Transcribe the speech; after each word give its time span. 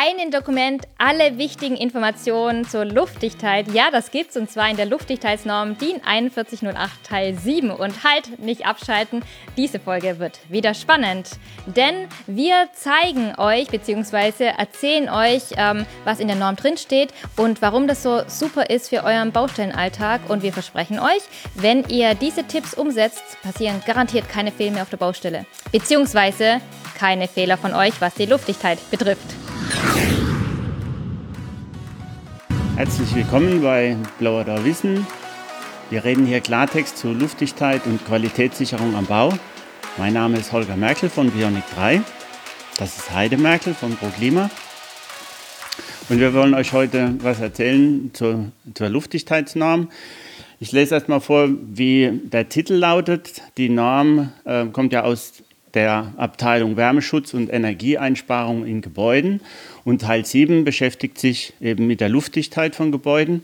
einen 0.00 0.30
Dokument 0.30 0.84
alle 0.96 1.36
wichtigen 1.36 1.76
Informationen 1.76 2.66
zur 2.66 2.86
Luftdichtheit. 2.86 3.72
Ja, 3.72 3.90
das 3.90 4.10
gibt's 4.10 4.36
und 4.36 4.50
zwar 4.50 4.70
in 4.70 4.76
der 4.76 4.86
Luftdichtheitsnorm 4.86 5.76
DIN 5.76 6.00
4108 6.30 7.04
Teil 7.04 7.34
7. 7.36 7.70
Und 7.70 8.02
halt 8.02 8.38
nicht 8.38 8.66
abschalten, 8.66 9.22
diese 9.56 9.78
Folge 9.78 10.18
wird 10.18 10.38
wieder 10.48 10.72
spannend. 10.72 11.30
Denn 11.66 12.08
wir 12.26 12.68
zeigen 12.72 13.34
euch 13.38 13.68
bzw. 13.68 14.52
erzählen 14.56 15.10
euch, 15.10 15.42
ähm, 15.56 15.84
was 16.04 16.20
in 16.20 16.28
der 16.28 16.36
Norm 16.36 16.56
drinsteht 16.56 17.10
und 17.36 17.60
warum 17.60 17.86
das 17.86 18.02
so 18.02 18.22
super 18.26 18.70
ist 18.70 18.88
für 18.88 19.04
euren 19.04 19.32
Baustellenalltag. 19.32 20.22
Und 20.28 20.42
wir 20.42 20.52
versprechen 20.52 20.98
euch, 20.98 21.22
wenn 21.54 21.84
ihr 21.88 22.14
diese 22.14 22.44
Tipps 22.44 22.72
umsetzt, 22.72 23.22
passieren 23.42 23.82
garantiert 23.84 24.28
keine 24.30 24.50
Fehler 24.50 24.72
mehr 24.72 24.82
auf 24.82 24.90
der 24.90 24.96
Baustelle. 24.96 25.44
Beziehungsweise 25.72 26.60
keine 26.98 27.28
Fehler 27.28 27.58
von 27.58 27.74
euch, 27.74 28.00
was 28.00 28.14
die 28.14 28.26
Luftdichtheit 28.26 28.78
betrifft. 28.90 29.34
Herzlich 32.80 33.14
willkommen 33.14 33.60
bei 33.60 33.94
Blauer 34.18 34.42
da 34.42 34.64
Wissen. 34.64 35.06
Wir 35.90 36.02
reden 36.02 36.24
hier 36.24 36.40
Klartext 36.40 36.96
zu 36.96 37.12
Luftdichtheit 37.12 37.84
und 37.84 38.02
Qualitätssicherung 38.06 38.96
am 38.96 39.04
Bau. 39.04 39.34
Mein 39.98 40.14
Name 40.14 40.38
ist 40.38 40.50
Holger 40.50 40.76
Merkel 40.76 41.10
von 41.10 41.30
Bionic 41.30 41.64
3. 41.74 42.00
Das 42.78 42.96
ist 42.96 43.12
Heide 43.12 43.36
Merkel 43.36 43.74
von 43.74 43.96
ProKlima. 43.96 44.48
Und 46.08 46.20
wir 46.20 46.32
wollen 46.32 46.54
euch 46.54 46.72
heute 46.72 47.16
was 47.18 47.40
erzählen 47.40 48.12
zur, 48.14 48.46
zur 48.72 48.88
Luftdichtheitsnorm. 48.88 49.90
Ich 50.58 50.72
lese 50.72 50.94
erstmal 50.94 51.20
vor, 51.20 51.50
wie 51.50 52.18
der 52.32 52.48
Titel 52.48 52.76
lautet. 52.76 53.42
Die 53.58 53.68
Norm 53.68 54.32
äh, 54.46 54.64
kommt 54.64 54.94
ja 54.94 55.02
aus 55.02 55.42
der 55.74 56.12
Abteilung 56.16 56.76
Wärmeschutz 56.76 57.34
und 57.34 57.52
Energieeinsparung 57.52 58.66
in 58.66 58.80
Gebäuden. 58.80 59.40
Und 59.84 60.02
Teil 60.02 60.24
7 60.24 60.64
beschäftigt 60.64 61.18
sich 61.18 61.52
eben 61.60 61.86
mit 61.86 62.00
der 62.00 62.08
Luftdichtheit 62.08 62.74
von 62.74 62.92
Gebäuden. 62.92 63.42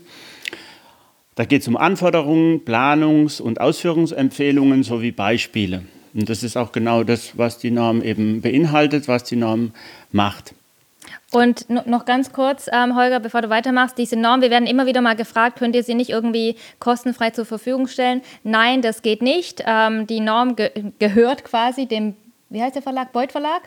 Da 1.35 1.45
geht 1.45 1.61
es 1.61 1.67
um 1.67 1.77
Anforderungen, 1.77 2.65
Planungs- 2.65 3.39
und 3.39 3.61
Ausführungsempfehlungen 3.61 4.83
sowie 4.83 5.11
Beispiele. 5.11 5.83
Und 6.13 6.29
das 6.29 6.41
ist 6.41 6.57
auch 6.57 6.71
genau 6.71 7.03
das, 7.03 7.37
was 7.37 7.59
die 7.59 7.69
Norm 7.69 8.01
eben 8.01 8.41
beinhaltet, 8.41 9.07
was 9.07 9.23
die 9.23 9.35
Norm 9.35 9.71
macht. 10.11 10.55
Und 11.31 11.69
noch 11.69 12.05
ganz 12.05 12.31
kurz, 12.31 12.69
ähm, 12.71 12.95
Holger, 12.95 13.19
bevor 13.19 13.41
du 13.41 13.49
weitermachst, 13.49 13.97
diese 13.97 14.15
Norm, 14.15 14.41
wir 14.41 14.49
werden 14.49 14.65
immer 14.65 14.85
wieder 14.85 15.01
mal 15.01 15.15
gefragt, 15.15 15.59
könnt 15.59 15.75
ihr 15.75 15.83
sie 15.83 15.93
nicht 15.93 16.09
irgendwie 16.09 16.55
kostenfrei 16.79 17.31
zur 17.31 17.45
Verfügung 17.45 17.87
stellen? 17.87 18.21
Nein, 18.43 18.81
das 18.81 19.01
geht 19.01 19.21
nicht. 19.21 19.61
Ähm, 19.65 20.07
die 20.07 20.21
Norm 20.21 20.55
ge 20.55 20.71
gehört 20.99 21.43
quasi 21.43 21.85
dem, 21.85 22.15
wie 22.49 22.61
heißt 22.61 22.75
der 22.75 22.81
Verlag? 22.81 23.11
Beuth 23.11 23.33
Verlag? 23.33 23.63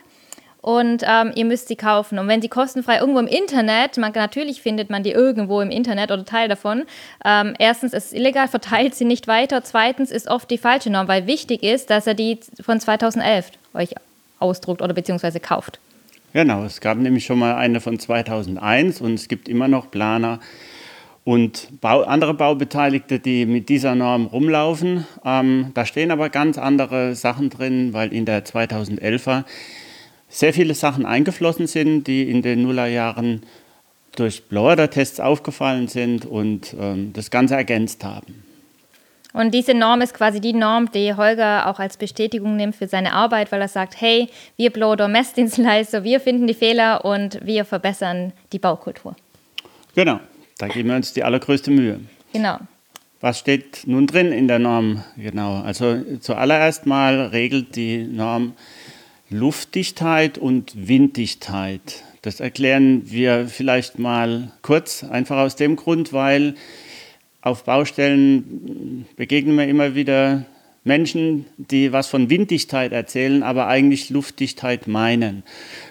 Und 0.63 1.03
ähm, 1.07 1.33
ihr 1.35 1.45
müsst 1.45 1.69
sie 1.69 1.77
kaufen. 1.77 2.19
Und 2.19 2.29
wenn 2.29 2.41
sie 2.41 2.49
kostenfrei 2.49 2.99
irgendwo 2.99 3.21
im 3.21 3.27
Internet, 3.27 3.99
man, 3.99 4.13
natürlich 4.13 4.63
findet 4.63 4.89
man 4.89 5.03
die 5.03 5.13
irgendwo 5.13 5.61
im 5.61 5.71
Internet 5.71 6.11
oder 6.11 6.25
Teil 6.25 6.49
davon. 6.49 6.85
Ähm, 7.25 7.55
erstens 7.59 7.93
ist 7.93 8.07
es 8.07 8.13
illegal, 8.15 8.49
verteilt 8.49 8.95
sie 8.95 9.05
nicht 9.05 9.27
weiter. 9.27 9.63
Zweitens 9.65 10.11
ist 10.11 10.29
oft 10.29 10.51
die 10.51 10.59
falsche 10.59 10.91
Norm, 10.91 11.09
weil 11.09 11.27
wichtig 11.27 11.63
ist, 11.63 11.91
dass 11.91 12.07
er 12.07 12.15
die 12.15 12.41
von 12.63 12.81
2011 12.81 13.51
euch 13.75 13.95
ausdruckt 14.39 14.81
oder 14.81 14.95
beziehungsweise 14.95 15.41
kauft. 15.41 15.79
Genau, 16.33 16.65
es 16.65 16.81
gab 16.81 16.99
nämlich 16.99 17.25
schon 17.27 17.41
mal 17.41 17.57
eine 17.57 17.81
von 17.81 17.99
2001 17.99 19.01
und 19.01 19.15
es 19.15 19.27
gibt 19.27 19.49
immer 19.49 19.67
noch 19.67 19.91
Planer 19.91 20.39
und 21.25 21.81
Bau, 21.81 22.03
andere 22.03 22.35
Baubeteiligte, 22.35 23.19
die 23.19 23.47
mit 23.47 23.69
dieser 23.69 23.97
Norm 23.97 24.27
rumlaufen. 24.27 25.07
Ähm, 25.25 25.73
da 25.75 25.85
stehen 25.85 26.13
aber 26.13 26.29
ganz 26.29 26.57
andere 26.57 27.17
Sachen 27.17 27.51
drin, 27.51 27.93
weil 27.93 28.13
in 28.13 28.27
der 28.27 28.45
2011er 28.45 29.45
sehr 30.29 30.55
viele 30.55 30.75
Sachen 30.75 31.05
eingeflossen 31.05 31.67
sind, 31.67 32.07
die 32.07 32.31
in 32.31 32.43
den 32.43 32.63
Nullerjahren 32.63 33.43
durch 34.15 34.45
Blower-Tests 34.45 35.19
aufgefallen 35.19 35.89
sind 35.89 36.27
und 36.27 36.77
ähm, 36.79 37.13
das 37.13 37.31
Ganze 37.31 37.57
ergänzt 37.57 38.05
haben. 38.05 38.50
Und 39.33 39.55
diese 39.55 39.75
Norm 39.75 40.01
ist 40.01 40.15
quasi 40.15 40.41
die 40.41 40.53
Norm, 40.53 40.91
die 40.91 41.15
Holger 41.15 41.69
auch 41.69 41.79
als 41.79 41.97
Bestätigung 41.97 42.57
nimmt 42.57 42.75
für 42.77 42.89
seine 42.89 43.13
Arbeit, 43.13 43.53
weil 43.53 43.61
er 43.61 43.69
sagt, 43.69 44.01
hey, 44.01 44.29
wir 44.57 44.71
Blower 44.71 45.09
Messdienstleister, 45.09 46.03
wir 46.03 46.21
finden 46.21 46.47
die 46.47 46.55
Fehler 46.55 47.05
und 47.05 47.39
wir 47.45 47.65
verbessern 47.65 48.33
die 48.53 48.59
Baukultur. 48.59 49.15
Genau, 49.95 50.21
da 50.59 50.69
geben 50.69 50.89
wir 50.89 50.97
uns 50.97 51.13
die 51.13 51.23
allergrößte 51.23 51.71
Mühe. 51.71 52.01
Genau. 52.33 52.59
Was 53.21 53.39
steht 53.39 53.83
nun 53.87 54.07
drin 54.07 54.33
in 54.33 54.49
der 54.49 54.59
Norm? 54.59 55.05
Genau, 55.17 55.61
also 55.61 56.01
zuallererst 56.21 56.87
mal 56.87 57.27
regelt 57.27 57.77
die 57.77 58.05
Norm 58.05 58.55
Luftdichtheit 59.29 60.39
und 60.39 60.89
Winddichtheit. 60.89 62.03
Das 62.23 62.41
erklären 62.41 63.03
wir 63.05 63.47
vielleicht 63.47 63.99
mal 63.99 64.53
kurz, 64.63 65.05
einfach 65.05 65.39
aus 65.39 65.57
dem 65.57 65.77
Grund, 65.77 66.13
weil 66.13 66.55
auf 67.43 67.65
Baustellen 67.65 69.07
begegnen 69.17 69.57
wir 69.57 69.67
immer 69.67 69.95
wieder 69.95 70.45
Menschen, 70.83 71.45
die 71.59 71.93
was 71.93 72.07
von 72.09 72.31
Winddichtheit 72.31 72.93
erzählen, 72.93 73.43
aber 73.43 73.67
eigentlich 73.67 74.09
Luftdichtheit 74.09 74.89
meinen. 74.89 75.43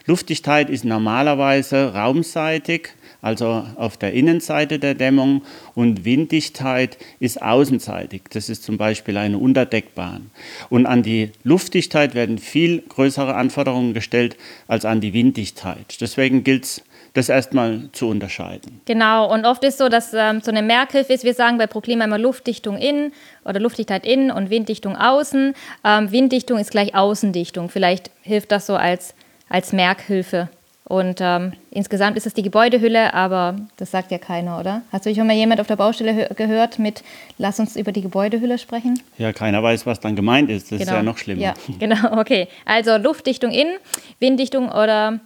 Luftdichtheit 0.08 0.70
ist 0.70 0.84
normalerweise 0.84 1.94
raumseitig, 1.94 2.90
also 3.22 3.66
auf 3.76 3.98
der 3.98 4.14
Innenseite 4.14 4.80
der 4.80 4.96
Dämmung 4.96 5.44
und 5.76 6.06
Winddichtheit 6.06 6.98
ist 7.20 7.42
außenseitig. 7.42 8.24
Das 8.32 8.50
ist 8.50 8.64
zum 8.64 8.78
Beispiel 8.78 9.18
eine 9.18 9.38
Unterdeckbahn. 9.38 10.32
Und 10.70 10.86
an 10.86 11.04
die 11.04 11.32
Luftdichtheit 11.44 12.16
werden 12.16 12.38
viel 12.38 12.82
größere 12.82 13.36
Anforderungen 13.36 13.94
gestellt 13.94 14.38
als 14.68 14.86
an 14.86 15.02
die 15.02 15.14
Winddichtheit. 15.14 15.98
Deswegen 16.00 16.44
gilt 16.44 16.64
es 16.64 16.82
das 17.14 17.30
erstmal 17.30 17.90
zu 17.92 18.08
unterscheiden. 18.08 18.82
Genau, 18.86 19.32
und 19.32 19.46
oft 19.46 19.64
ist 19.64 19.78
so, 19.78 19.90
dass 19.90 20.14
ähm, 20.14 20.42
so 20.42 20.52
eine 20.52 20.62
Merkhilfe 20.62 21.14
ist, 21.14 21.24
wir 21.24 21.34
sagen 21.34 21.58
bei 21.58 21.68
ProKlima 21.68 22.06
immer 22.06 22.18
Luftdichtung 22.18 22.78
innen 22.78 23.14
oder 23.46 23.60
Luftdichtheit 23.60 24.06
innen 24.06 24.32
und 24.32 24.50
Winddichtung 24.50 24.96
außen. 24.96 25.54
Ähm, 25.84 26.12
Winddichtung 26.12 26.60
ist 26.60 26.72
gleich 26.72 26.96
Außendichtung. 26.96 27.70
Vielleicht 27.70 28.12
hilft 28.22 28.52
das 28.52 28.68
so 28.68 28.76
als, 28.76 29.16
als 29.50 29.74
Merkhilfe. 29.74 30.50
Und 30.90 31.20
ähm, 31.22 31.54
insgesamt 31.70 32.18
ist 32.18 32.26
es 32.26 32.34
die 32.34 32.42
Gebäudehülle, 32.42 33.14
aber 33.14 33.56
das 33.78 33.92
sagt 33.92 34.10
ja 34.10 34.18
keiner, 34.18 34.60
oder? 34.60 34.82
Hast 34.92 35.06
du 35.06 35.14
schon 35.14 35.28
mal 35.28 35.36
jemand 35.36 35.62
auf 35.62 35.68
der 35.68 35.76
Baustelle 35.76 36.28
gehört 36.36 36.80
mit, 36.80 37.04
lass 37.38 37.60
uns 37.60 37.76
über 37.76 37.92
die 37.92 38.02
Gebäudehülle 38.02 38.58
sprechen? 38.58 39.00
Ja, 39.20 39.32
keiner 39.32 39.62
weiß, 39.62 39.86
was 39.86 40.00
dann 40.00 40.16
gemeint 40.16 40.50
ist. 40.50 40.72
Das 40.72 40.80
genau. 40.80 40.82
ist 40.82 40.88
ja 40.88 41.00
genau. 41.00 41.12
noch 41.12 41.18
schlimmer. 41.20 41.42
Ja, 41.42 41.54
genau, 41.78 42.20
okay. 42.20 42.48
Also 42.66 42.98
Luftdichtung 42.98 43.52
innen, 43.52 43.76
Winddichtung 44.20 44.70
oder 44.70 45.20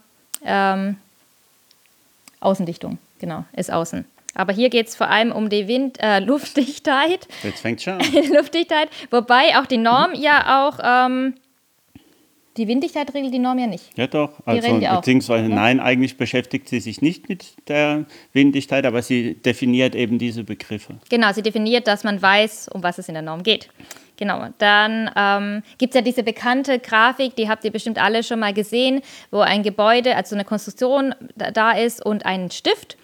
ähm, 0.45 0.97
Außendichtung, 2.43 2.97
genau, 3.19 3.45
ist 3.55 3.71
außen. 3.71 4.05
Aber 4.35 4.51
hier 4.53 4.69
geht 4.69 4.87
es 4.87 4.95
vor 4.95 5.09
allem 5.09 5.31
um 5.31 5.49
die 5.49 5.67
Wind, 5.67 5.97
äh, 6.01 6.19
Luftdichtheit. 6.25 7.27
Jetzt 7.43 7.61
fängt 7.61 7.81
schon 7.81 7.93
an. 7.93 8.01
Luftdichtheit, 8.33 8.89
wobei 9.11 9.57
auch 9.59 9.65
die 9.65 9.77
Norm 9.77 10.13
ja 10.15 10.67
auch 10.67 10.79
ähm, 10.83 11.35
die 12.57 12.67
Winddichtheit 12.67 13.13
regelt 13.13 13.33
die 13.33 13.39
Norm 13.39 13.57
ja 13.57 13.67
nicht. 13.67 13.97
Ja 13.97 14.07
doch, 14.07 14.31
also 14.45 14.79
beziehungsweise 14.79 15.49
ja? 15.49 15.55
nein, 15.55 15.79
eigentlich 15.79 16.17
beschäftigt 16.17 16.69
sie 16.69 16.79
sich 16.79 17.01
nicht 17.01 17.27
mit 17.29 17.55
der 17.67 18.05
Winddichtheit, 18.31 18.85
aber 18.85 19.01
sie 19.01 19.35
definiert 19.35 19.95
eben 19.95 20.19
diese 20.19 20.43
Begriffe. 20.43 20.95
Genau, 21.09 21.33
sie 21.33 21.41
definiert, 21.41 21.87
dass 21.87 22.03
man 22.03 22.21
weiß, 22.21 22.69
um 22.69 22.83
was 22.83 22.99
es 22.99 23.07
in 23.07 23.15
der 23.15 23.23
Norm 23.23 23.41
geht. 23.43 23.69
Genau, 24.17 24.47
dann 24.59 25.09
ähm, 25.15 25.63
gibt 25.77 25.93
es 25.93 25.95
ja 25.95 26.01
diese 26.01 26.23
bekannte 26.23 26.79
Grafik, 26.79 27.35
die 27.35 27.49
habt 27.49 27.65
ihr 27.65 27.71
bestimmt 27.71 27.97
alle 27.97 28.23
schon 28.23 28.39
mal 28.39 28.53
gesehen, 28.53 29.01
wo 29.31 29.39
ein 29.39 29.63
Gebäude, 29.63 30.15
also 30.15 30.35
eine 30.35 30.45
Konstruktion 30.45 31.15
da 31.35 31.71
ist 31.71 32.05
und 32.05 32.25
ein 32.25 32.51
Stift. 32.51 32.97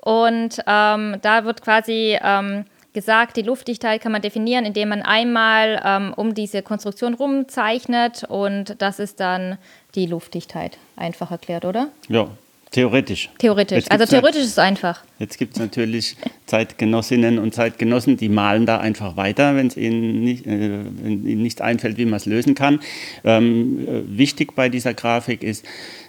Und 0.00 0.60
ähm, 0.66 1.16
da 1.22 1.44
wird 1.44 1.62
quasi 1.62 2.18
ähm, 2.22 2.64
gesagt, 2.92 3.36
die 3.36 3.42
Luftdichtheit 3.42 4.00
kann 4.00 4.10
man 4.10 4.22
definieren, 4.22 4.64
indem 4.64 4.88
man 4.88 5.02
einmal 5.02 5.80
ähm, 5.84 6.14
um 6.16 6.34
diese 6.34 6.62
Konstruktion 6.62 7.14
rumzeichnet 7.14 8.24
und 8.24 8.80
das 8.80 8.98
ist 8.98 9.20
dann 9.20 9.58
die 9.94 10.06
Luftdichtheit. 10.06 10.78
Einfach 10.96 11.30
erklärt, 11.30 11.64
oder? 11.64 11.88
Ja, 12.08 12.28
Theoretisch. 12.72 13.30
Theoretisch. 13.38 13.84
Also 13.88 14.04
theoretisch 14.06 14.42
ist 14.42 14.48
es 14.48 14.58
einfach. 14.58 15.02
Jetzt 15.18 15.38
gibt 15.38 15.54
es 15.54 15.60
natürlich 15.60 16.16
Zeitgenossinnen 16.46 17.38
und 17.38 17.54
Zeitgenossen, 17.54 18.16
die 18.16 18.28
malen 18.28 18.66
da 18.66 18.78
einfach 18.78 19.16
weiter, 19.16 19.56
wenn 19.56 19.68
es 19.68 19.76
ihnen 19.76 20.22
nicht, 20.22 20.46
äh, 20.46 20.50
ihnen 20.50 21.42
nicht 21.42 21.62
einfällt, 21.62 21.96
wie 21.96 22.04
man 22.04 22.16
es 22.16 22.26
lösen 22.26 22.54
kann. 22.54 22.80
Ähm, 23.24 23.86
äh, 23.86 24.18
wichtig 24.18 24.54
bei 24.54 24.68
dieser 24.68 24.94
Grafik 24.94 25.42
ist, 25.42 25.64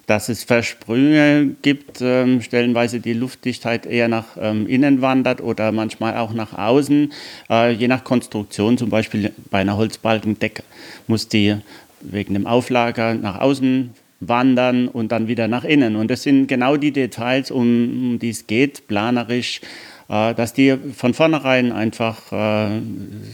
dass 0.07 0.30
es 0.30 0.44
Versprünge 0.44 1.56
gibt, 1.62 2.01
ähm, 2.01 2.42
stellenweise 2.42 3.00
die 3.00 3.13
Luftdichtheit 3.13 3.86
eher 3.86 4.07
nach 4.07 4.25
ähm, 4.39 4.68
innen 4.68 5.01
wandert 5.01 5.42
oder 5.42 5.71
manchmal 5.71 6.18
auch 6.18 6.33
nach 6.33 6.57
außen, 6.57 7.13
äh, 7.50 7.71
je 7.71 7.88
nach 7.88 8.04
Konstruktion. 8.04 8.77
Zum 8.77 8.89
Beispiel 8.89 9.31
bei 9.51 9.59
einer 9.59 9.77
Holzbalkendecke 9.77 10.63
muss 11.07 11.27
die 11.27 11.56
wegen 12.01 12.33
dem 12.33 12.48
Auflager 12.48 13.13
nach 13.13 13.39
außen 13.39 13.94
wandern 14.19 14.88
und 14.88 15.12
dann 15.12 15.28
wieder 15.28 15.48
nach 15.48 15.64
innen. 15.64 15.96
Und 15.96 16.10
das 16.10 16.24
sind 16.24 16.48
genau 16.48 16.78
die 16.78 16.92
Details, 16.92 17.52
um, 17.52 18.18
die 18.19 18.30
es 18.30 18.48
geht, 18.48 18.88
planerisch 18.88 19.62
äh, 20.10 20.34
dass 20.34 20.54
die 20.54 20.78
von 20.96 21.14
vornherein 21.14 21.72
einfach 21.72 22.31
äh, 22.31 22.80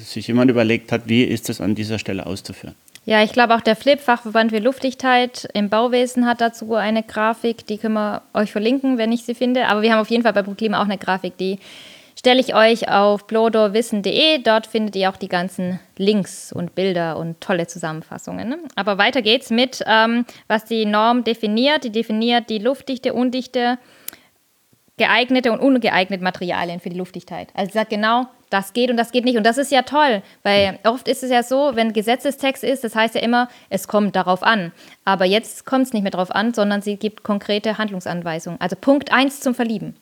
sich 0.03 0.27
jemand 0.27 0.49
überlegt 0.49 0.91
hat, 0.91 1.03
wie 1.05 1.23
ist 1.23 1.49
es 1.49 1.61
an 1.61 1.75
dieser 1.75 1.99
Stelle 1.99 2.25
auszuführen. 2.25 2.75
Ja, 3.05 3.21
ich 3.21 3.33
glaube 3.33 3.53
auch 3.53 3.61
der 3.61 3.75
FLIP, 3.75 3.99
Fachverband 3.99 4.51
für 4.51 4.59
Luftdichtheit 4.59 5.47
im 5.53 5.69
Bauwesen, 5.69 6.25
hat 6.25 6.39
dazu 6.39 6.73
eine 6.73 7.03
Grafik, 7.03 7.67
die 7.67 7.77
können 7.77 7.95
wir 7.95 8.21
euch 8.33 8.51
verlinken, 8.51 8.97
wenn 8.97 9.11
ich 9.11 9.23
sie 9.23 9.35
finde. 9.35 9.67
Aber 9.67 9.81
wir 9.81 9.91
haben 9.91 9.99
auf 9.99 10.09
jeden 10.09 10.23
Fall 10.23 10.33
bei 10.33 10.41
Proklima 10.41 10.79
auch 10.79 10.85
eine 10.85 10.97
Grafik, 10.97 11.37
die 11.37 11.59
stelle 12.23 12.39
ich 12.39 12.55
euch 12.55 12.87
auf 12.87 13.27
blodorwissen.de. 13.27 14.41
Dort 14.43 14.65
findet 14.65 14.95
ihr 14.95 15.09
auch 15.09 15.17
die 15.17 15.27
ganzen 15.27 15.81
Links 15.97 16.53
und 16.53 16.73
Bilder 16.73 17.17
und 17.17 17.41
tolle 17.41 17.67
Zusammenfassungen. 17.67 18.47
Ne? 18.47 18.59
Aber 18.77 18.97
weiter 18.97 19.21
geht's 19.21 19.49
mit, 19.49 19.83
ähm, 19.85 20.25
was 20.47 20.63
die 20.63 20.85
Norm 20.85 21.25
definiert. 21.25 21.83
Die 21.83 21.91
definiert 21.91 22.49
die 22.49 22.59
luftdichte, 22.59 23.13
undichte, 23.13 23.77
geeignete 24.95 25.51
und 25.51 25.59
ungeeignete 25.59 26.23
Materialien 26.23 26.79
für 26.79 26.87
die 26.87 26.97
Luftdichtheit. 26.97 27.49
Also 27.55 27.71
sie 27.71 27.77
sagt 27.77 27.89
genau, 27.89 28.27
das 28.49 28.71
geht 28.71 28.89
und 28.89 28.95
das 28.95 29.11
geht 29.11 29.25
nicht. 29.25 29.35
Und 29.35 29.45
das 29.45 29.57
ist 29.57 29.73
ja 29.73 29.81
toll, 29.81 30.21
weil 30.43 30.79
oft 30.85 31.09
ist 31.09 31.23
es 31.23 31.29
ja 31.29 31.43
so, 31.43 31.71
wenn 31.73 31.91
Gesetzestext 31.91 32.63
ist, 32.63 32.85
das 32.85 32.95
heißt 32.95 33.15
ja 33.15 33.21
immer, 33.21 33.49
es 33.69 33.89
kommt 33.89 34.15
darauf 34.15 34.43
an. 34.43 34.71
Aber 35.03 35.25
jetzt 35.25 35.65
kommt 35.65 35.87
es 35.87 35.93
nicht 35.93 36.03
mehr 36.03 36.11
darauf 36.11 36.33
an, 36.33 36.53
sondern 36.53 36.81
sie 36.81 36.95
gibt 36.95 37.23
konkrete 37.23 37.77
Handlungsanweisungen. 37.77 38.61
Also 38.61 38.77
Punkt 38.79 39.11
1 39.11 39.41
zum 39.41 39.55
Verlieben. 39.55 39.97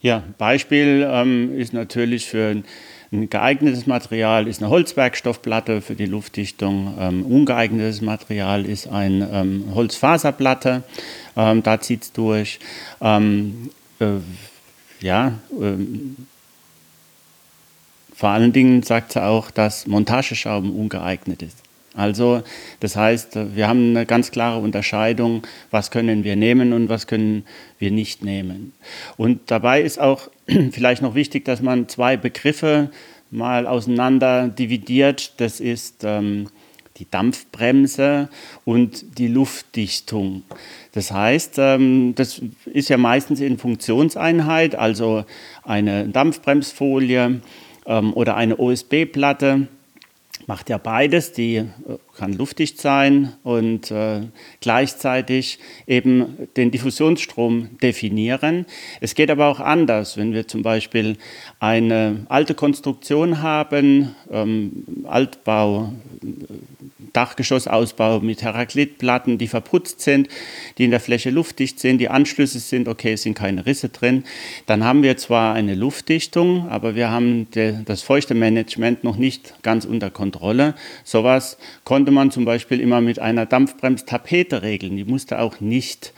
Ja, 0.00 0.22
Beispiel 0.38 1.08
ähm, 1.10 1.58
ist 1.58 1.72
natürlich 1.72 2.26
für 2.28 2.62
ein 3.10 3.30
geeignetes 3.30 3.86
Material 3.86 4.46
ist 4.46 4.62
eine 4.62 4.70
Holzwerkstoffplatte 4.70 5.80
für 5.80 5.94
die 5.94 6.06
Luftdichtung. 6.06 6.94
Ähm, 6.98 7.24
ungeeignetes 7.24 8.02
Material 8.02 8.66
ist 8.66 8.86
eine 8.86 9.28
ähm, 9.32 9.64
Holzfaserplatte. 9.74 10.82
Ähm, 11.36 11.62
da 11.62 11.80
zieht 11.80 12.02
es 12.02 12.12
durch. 12.12 12.58
Ähm, 13.00 13.70
äh, 13.98 14.18
ja, 15.00 15.32
ähm, 15.58 16.16
vor 18.14 18.30
allen 18.30 18.52
Dingen 18.52 18.82
sagt 18.82 19.12
sie 19.12 19.22
auch, 19.22 19.50
dass 19.50 19.86
Montageschrauben 19.86 20.74
ungeeignet 20.74 21.42
ist. 21.42 21.67
Also 21.98 22.44
das 22.78 22.94
heißt, 22.94 23.56
wir 23.56 23.66
haben 23.66 23.90
eine 23.90 24.06
ganz 24.06 24.30
klare 24.30 24.60
Unterscheidung, 24.60 25.42
was 25.72 25.90
können 25.90 26.22
wir 26.22 26.36
nehmen 26.36 26.72
und 26.72 26.88
was 26.88 27.08
können 27.08 27.44
wir 27.80 27.90
nicht 27.90 28.22
nehmen. 28.22 28.72
Und 29.16 29.50
dabei 29.50 29.82
ist 29.82 29.98
auch 29.98 30.30
vielleicht 30.70 31.02
noch 31.02 31.16
wichtig, 31.16 31.44
dass 31.44 31.60
man 31.60 31.88
zwei 31.88 32.16
Begriffe 32.16 32.90
mal 33.32 33.66
auseinander 33.66 34.46
dividiert. 34.46 35.40
Das 35.40 35.58
ist 35.58 36.04
ähm, 36.04 36.46
die 36.98 37.10
Dampfbremse 37.10 38.28
und 38.64 39.18
die 39.18 39.26
Luftdichtung. 39.26 40.44
Das 40.92 41.10
heißt, 41.10 41.56
ähm, 41.58 42.14
das 42.14 42.40
ist 42.66 42.90
ja 42.90 42.96
meistens 42.96 43.40
in 43.40 43.58
Funktionseinheit, 43.58 44.76
also 44.76 45.24
eine 45.64 46.06
Dampfbremsfolie 46.06 47.40
ähm, 47.86 48.14
oder 48.14 48.36
eine 48.36 48.56
OSB-Platte 48.56 49.66
macht 50.46 50.68
ja 50.70 50.78
beides, 50.78 51.32
die 51.32 51.56
äh, 51.56 51.66
kann 52.18 52.32
luftdicht 52.32 52.80
sein 52.80 53.32
und 53.44 53.92
äh, 53.92 54.22
gleichzeitig 54.60 55.60
eben 55.86 56.48
den 56.56 56.72
Diffusionsstrom 56.72 57.78
definieren. 57.80 58.66
Es 59.00 59.14
geht 59.14 59.30
aber 59.30 59.46
auch 59.46 59.60
anders, 59.60 60.16
wenn 60.16 60.34
wir 60.34 60.48
zum 60.48 60.62
Beispiel 60.62 61.16
eine 61.60 62.26
alte 62.28 62.54
Konstruktion 62.54 63.40
haben, 63.40 64.16
ähm, 64.30 64.84
Altbau, 65.04 65.92
Dachgeschossausbau 67.12 68.20
mit 68.20 68.42
Heraklitplatten, 68.42 69.38
die 69.38 69.48
verputzt 69.48 70.00
sind, 70.00 70.28
die 70.76 70.84
in 70.84 70.90
der 70.90 71.00
Fläche 71.00 71.30
luftdicht 71.30 71.80
sind, 71.80 71.98
die 71.98 72.08
Anschlüsse 72.08 72.58
sind 72.58 72.88
okay, 72.88 73.12
es 73.12 73.22
sind 73.22 73.34
keine 73.34 73.66
Risse 73.66 73.88
drin. 73.88 74.24
Dann 74.66 74.84
haben 74.84 75.02
wir 75.02 75.16
zwar 75.16 75.54
eine 75.54 75.74
Luftdichtung, 75.74 76.68
aber 76.68 76.94
wir 76.94 77.10
haben 77.10 77.50
de, 77.52 77.76
das 77.84 78.02
feuchte 78.02 78.34
Management 78.34 79.04
noch 79.04 79.16
nicht 79.16 79.54
ganz 79.62 79.84
unter 79.84 80.10
Kontrolle. 80.10 80.74
Sowas 81.04 81.58
konnte 81.84 82.07
man 82.10 82.30
zum 82.30 82.44
Beispiel 82.44 82.80
immer 82.80 83.00
mit 83.00 83.18
einer 83.18 83.46
Dampfbremstapete 83.46 84.62
regeln. 84.62 84.96
Die 84.96 85.04
musste 85.04 85.38
auch 85.40 85.60
nicht 85.60 86.12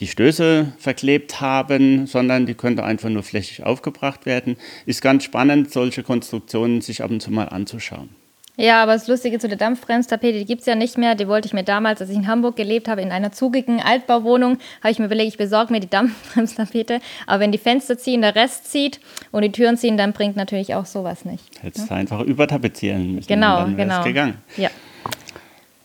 die 0.00 0.06
Stöße 0.06 0.72
verklebt 0.78 1.40
haben, 1.40 2.06
sondern 2.06 2.46
die 2.46 2.54
könnte 2.54 2.84
einfach 2.84 3.10
nur 3.10 3.22
flächig 3.22 3.64
aufgebracht 3.64 4.26
werden. 4.26 4.56
Ist 4.86 5.02
ganz 5.02 5.24
spannend, 5.24 5.70
solche 5.70 6.02
Konstruktionen 6.02 6.80
sich 6.80 7.02
ab 7.02 7.10
und 7.10 7.20
zu 7.20 7.30
mal 7.30 7.48
anzuschauen. 7.48 8.08
Ja, 8.56 8.82
aber 8.82 8.92
das 8.92 9.08
Lustige 9.08 9.40
zu 9.40 9.48
der 9.48 9.58
Dampfbremstapete, 9.58 10.38
die 10.38 10.44
gibt 10.44 10.60
es 10.60 10.66
ja 10.66 10.76
nicht 10.76 10.96
mehr. 10.96 11.16
Die 11.16 11.26
wollte 11.26 11.46
ich 11.46 11.52
mir 11.52 11.64
damals, 11.64 12.00
als 12.00 12.10
ich 12.10 12.16
in 12.16 12.28
Hamburg 12.28 12.54
gelebt 12.54 12.86
habe, 12.86 13.02
in 13.02 13.10
einer 13.10 13.32
zugigen 13.32 13.80
Altbauwohnung, 13.82 14.58
habe 14.80 14.92
ich 14.92 15.00
mir 15.00 15.06
überlegt, 15.06 15.28
ich 15.28 15.38
besorge 15.38 15.72
mir 15.72 15.80
die 15.80 15.90
Dampfbremstapete. 15.90 17.00
Aber 17.26 17.40
wenn 17.40 17.50
die 17.50 17.58
Fenster 17.58 17.98
ziehen, 17.98 18.22
der 18.22 18.36
Rest 18.36 18.70
zieht 18.70 19.00
und 19.32 19.42
die 19.42 19.50
Türen 19.50 19.76
ziehen, 19.76 19.96
dann 19.96 20.12
bringt 20.12 20.36
natürlich 20.36 20.74
auch 20.74 20.86
sowas 20.86 21.24
nicht. 21.24 21.44
Hättest 21.62 21.90
du 21.90 21.94
einfach 21.94 22.20
übertapezieren 22.20 23.16
müssen. 23.16 23.26
Genau, 23.26 23.58
dann 23.58 23.76
genau. 23.76 24.04
gegangen. 24.04 24.38
Ja. 24.56 24.70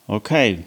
Okay. 0.07 0.59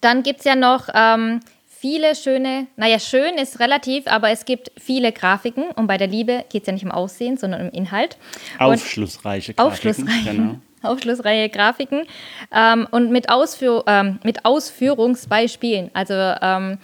Dann 0.00 0.22
gibt 0.22 0.40
es 0.40 0.44
ja 0.46 0.56
noch 0.56 0.88
ähm, 0.94 1.40
viele 1.68 2.14
schöne, 2.14 2.68
naja, 2.76 2.98
schön 2.98 3.34
ist 3.34 3.60
relativ, 3.60 4.06
aber 4.06 4.30
es 4.30 4.46
gibt 4.46 4.72
viele 4.78 5.12
Grafiken. 5.12 5.64
Und 5.76 5.88
bei 5.88 5.98
der 5.98 6.06
Liebe 6.06 6.46
geht 6.50 6.62
es 6.62 6.66
ja 6.68 6.72
nicht 6.72 6.84
um 6.86 6.90
Aussehen, 6.90 7.36
sondern 7.36 7.68
um 7.68 7.70
Inhalt. 7.70 8.16
Aufschlussreiche 8.58 9.52
Grafiken. 9.52 9.90
Aufschlussreiche. 9.90 10.30
Genau 10.30 10.56
aufschlussreiche 10.84 11.48
Grafiken 11.48 12.02
ähm, 12.54 12.86
und 12.90 13.10
mit, 13.10 13.30
Ausführ 13.30 13.84
ähm, 13.86 14.18
mit 14.24 14.44
Ausführungsbeispielen, 14.44 15.90
also 15.94 16.14
ähm, 16.14 16.78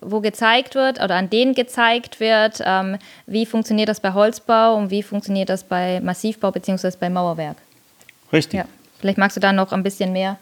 wo 0.00 0.20
gezeigt 0.20 0.74
wird 0.74 1.02
oder 1.02 1.14
an 1.16 1.30
denen 1.30 1.54
gezeigt 1.54 2.20
wird, 2.20 2.60
ähm, 2.64 2.96
wie 3.26 3.46
funktioniert 3.46 3.88
das 3.88 4.00
bei 4.00 4.12
Holzbau 4.12 4.76
und 4.76 4.90
wie 4.90 5.02
funktioniert 5.02 5.48
das 5.48 5.64
bei 5.64 6.00
Massivbau 6.00 6.50
bzw. 6.50 6.92
bei 6.98 7.10
Mauerwerk. 7.10 7.56
Richtig. 8.32 8.58
Ja. 8.58 8.64
Vielleicht 8.98 9.18
magst 9.18 9.36
du 9.36 9.40
da 9.40 9.52
noch 9.52 9.72
ein 9.72 9.82
bisschen 9.82 10.12
mehr 10.12 10.38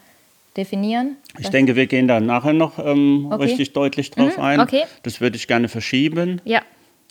definieren? 0.57 1.17
Ich 1.39 1.49
denke, 1.49 1.77
wir 1.77 1.87
gehen 1.87 2.09
da 2.09 2.21
nachher 2.21 2.53
noch 2.53 2.79
ähm, 2.79 3.29
okay. 3.31 3.45
richtig 3.45 3.73
deutlich 3.73 4.11
drauf 4.11 4.37
mhm, 4.37 4.43
ein. 4.43 4.61
Okay. 4.61 4.85
Das 5.05 5.21
würde 5.21 5.37
ich 5.37 5.47
gerne 5.47 5.69
verschieben. 5.69 6.41
Ja. 6.45 6.63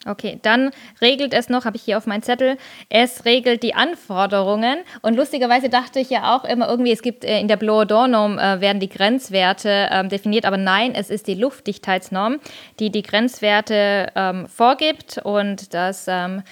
Okay, 0.07 0.39
dann 0.42 0.71
regelt 1.01 1.33
es 1.33 1.50
noch, 1.50 1.65
habe 1.65 1.75
ich 1.75 1.83
hier 1.83 1.98
auf 1.98 2.06
meinem 2.06 2.21
Zettel, 2.21 2.57
es 2.89 3.25
regelt 3.25 3.63
die 3.63 3.75
Anforderungen. 3.75 4.80
Und 5.01 5.15
lustigerweise 5.15 5.69
dachte 5.69 6.00
ich 6.00 6.09
ja 6.09 6.36
auch 6.36 6.45
immer 6.45 6.69
irgendwie, 6.69 6.92
es 6.92 7.01
gibt 7.01 7.25
äh, 7.25 7.39
in 7.39 7.48
der 7.48 7.57
Blow-Door-Norm 7.57 8.39
äh, 8.39 8.62
werden 8.62 8.80
die 8.80 8.89
Grenzwerte 8.89 9.89
ähm, 9.92 10.09
definiert, 10.09 10.45
aber 10.45 10.57
nein, 10.57 10.95
es 10.95 11.09
ist 11.09 11.27
die 11.27 11.36
Luftdichtheitsnorm, 11.36 12.39
die 12.80 12.89
die 12.89 13.04
Grenzwerte 13.04 14.12
ähm, 14.15 14.48
vorgibt 14.48 15.19
und 15.24 15.74
das 15.74 16.06
ähm, 16.07 16.44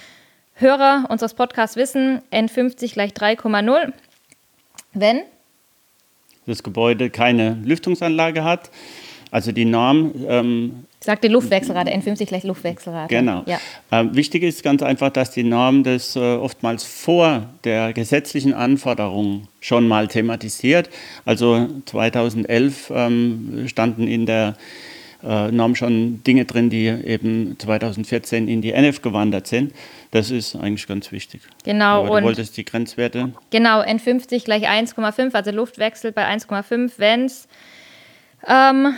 Hörer 0.54 1.04
unseres 1.10 1.34
Podcasts 1.34 1.76
wissen, 1.76 2.22
N50 2.32 2.94
gleich 2.94 3.12
3,0. 3.12 3.92
Wenn 4.94 5.22
das 6.46 6.62
Gebäude 6.62 7.10
keine 7.10 7.58
Lüftungsanlage 7.64 8.44
hat, 8.44 8.70
also 9.36 9.52
die 9.52 9.66
Norm 9.66 10.14
ähm, 10.26 10.86
Sagte 10.98 11.28
Luftwechselrate, 11.28 11.90
N50 11.90 12.24
gleich 12.24 12.42
Luftwechselrate. 12.42 13.14
Genau. 13.14 13.42
Ja. 13.44 13.60
Ähm, 13.92 14.16
wichtig 14.16 14.42
ist 14.42 14.62
ganz 14.62 14.82
einfach, 14.82 15.10
dass 15.10 15.30
die 15.30 15.42
Norm 15.42 15.84
das 15.84 16.16
äh, 16.16 16.20
oftmals 16.20 16.84
vor 16.84 17.50
der 17.64 17.92
gesetzlichen 17.92 18.54
Anforderung 18.54 19.46
schon 19.60 19.86
mal 19.88 20.08
thematisiert. 20.08 20.88
Also 21.26 21.68
2011 21.84 22.90
ähm, 22.96 23.64
standen 23.68 24.08
in 24.08 24.24
der 24.24 24.56
äh, 25.22 25.52
Norm 25.52 25.74
schon 25.74 26.24
Dinge 26.24 26.46
drin, 26.46 26.70
die 26.70 26.86
eben 26.86 27.58
2014 27.58 28.48
in 28.48 28.62
die 28.62 28.72
NF 28.72 29.02
gewandert 29.02 29.48
sind. 29.48 29.74
Das 30.12 30.30
ist 30.30 30.56
eigentlich 30.56 30.86
ganz 30.86 31.12
wichtig. 31.12 31.42
Genau. 31.62 32.06
Aber 32.06 32.22
du 32.22 32.26
wolltest 32.28 32.56
die 32.56 32.64
Grenzwerte? 32.64 33.34
Genau, 33.50 33.82
N50 33.82 34.46
gleich 34.46 34.66
1,5, 34.66 35.34
also 35.34 35.50
Luftwechsel 35.50 36.12
bei 36.12 36.26
1,5, 36.26 36.92
wenn 36.96 37.26
es 37.26 37.46
ähm, 38.48 38.94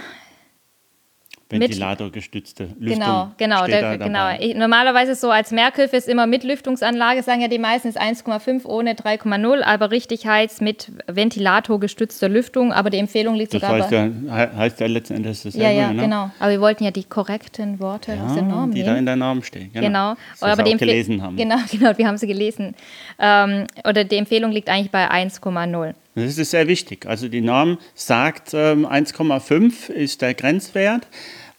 Ventilatorgestützte 1.50 2.74
Lüftung. 2.78 2.98
Genau, 2.98 3.32
genau. 3.38 3.66
Der, 3.66 3.96
genau. 3.96 4.28
Ich, 4.38 4.54
normalerweise 4.54 5.14
so 5.14 5.30
als 5.30 5.50
Merkhilfe 5.50 5.96
ist 5.96 6.06
immer 6.06 6.26
mit 6.26 6.44
Lüftungsanlage, 6.44 7.22
sagen 7.22 7.40
ja 7.40 7.48
die 7.48 7.58
meisten, 7.58 7.88
ist 7.88 8.00
1,5 8.00 8.66
ohne 8.66 8.92
3,0, 8.92 9.62
aber 9.62 9.90
richtig 9.90 10.26
heizt 10.26 10.60
mit 10.60 10.92
ventilatorgestützter 11.06 12.28
Lüftung. 12.28 12.72
Aber 12.72 12.90
die 12.90 12.98
Empfehlung 12.98 13.34
liegt 13.34 13.54
das 13.54 13.62
sogar 13.62 13.78
heißt 13.78 13.90
ja, 13.90 14.10
heißt 14.30 14.80
ja 14.80 14.86
letzten 14.86 15.14
Endes 15.14 15.42
dasselbe. 15.42 15.66
Ja, 15.66 15.72
ja, 15.72 15.92
ne? 15.92 16.02
genau. 16.02 16.30
Aber 16.38 16.50
wir 16.50 16.60
wollten 16.60 16.84
ja 16.84 16.90
die 16.90 17.04
korrekten 17.04 17.80
Worte 17.80 18.12
ja, 18.12 18.26
aus 18.26 18.34
der 18.34 18.42
Norm 18.42 18.70
die 18.72 18.82
nehmen. 18.82 18.92
da 18.92 18.98
in 18.98 19.06
der 19.06 19.16
Norm 19.16 19.42
stehen. 19.42 19.70
Genau. 19.72 19.86
genau. 19.86 20.14
Das 20.32 20.42
aber 20.42 20.62
die 20.62 20.76
gelesen 20.76 21.22
haben. 21.22 21.36
Genau, 21.36 21.56
genau, 21.70 21.96
wir 21.96 22.06
haben 22.06 22.18
sie 22.18 22.26
gelesen. 22.26 22.74
Ähm, 23.18 23.66
oder 23.84 24.04
die 24.04 24.16
Empfehlung 24.16 24.52
liegt 24.52 24.68
eigentlich 24.68 24.90
bei 24.90 25.10
1,0. 25.10 25.94
Das 26.18 26.36
ist 26.38 26.50
sehr 26.50 26.66
wichtig. 26.66 27.06
Also 27.06 27.28
die 27.28 27.40
Norm 27.40 27.78
sagt, 27.94 28.50
ähm, 28.52 28.86
1,5 28.86 29.90
ist 29.90 30.22
der 30.22 30.34
Grenzwert. 30.34 31.06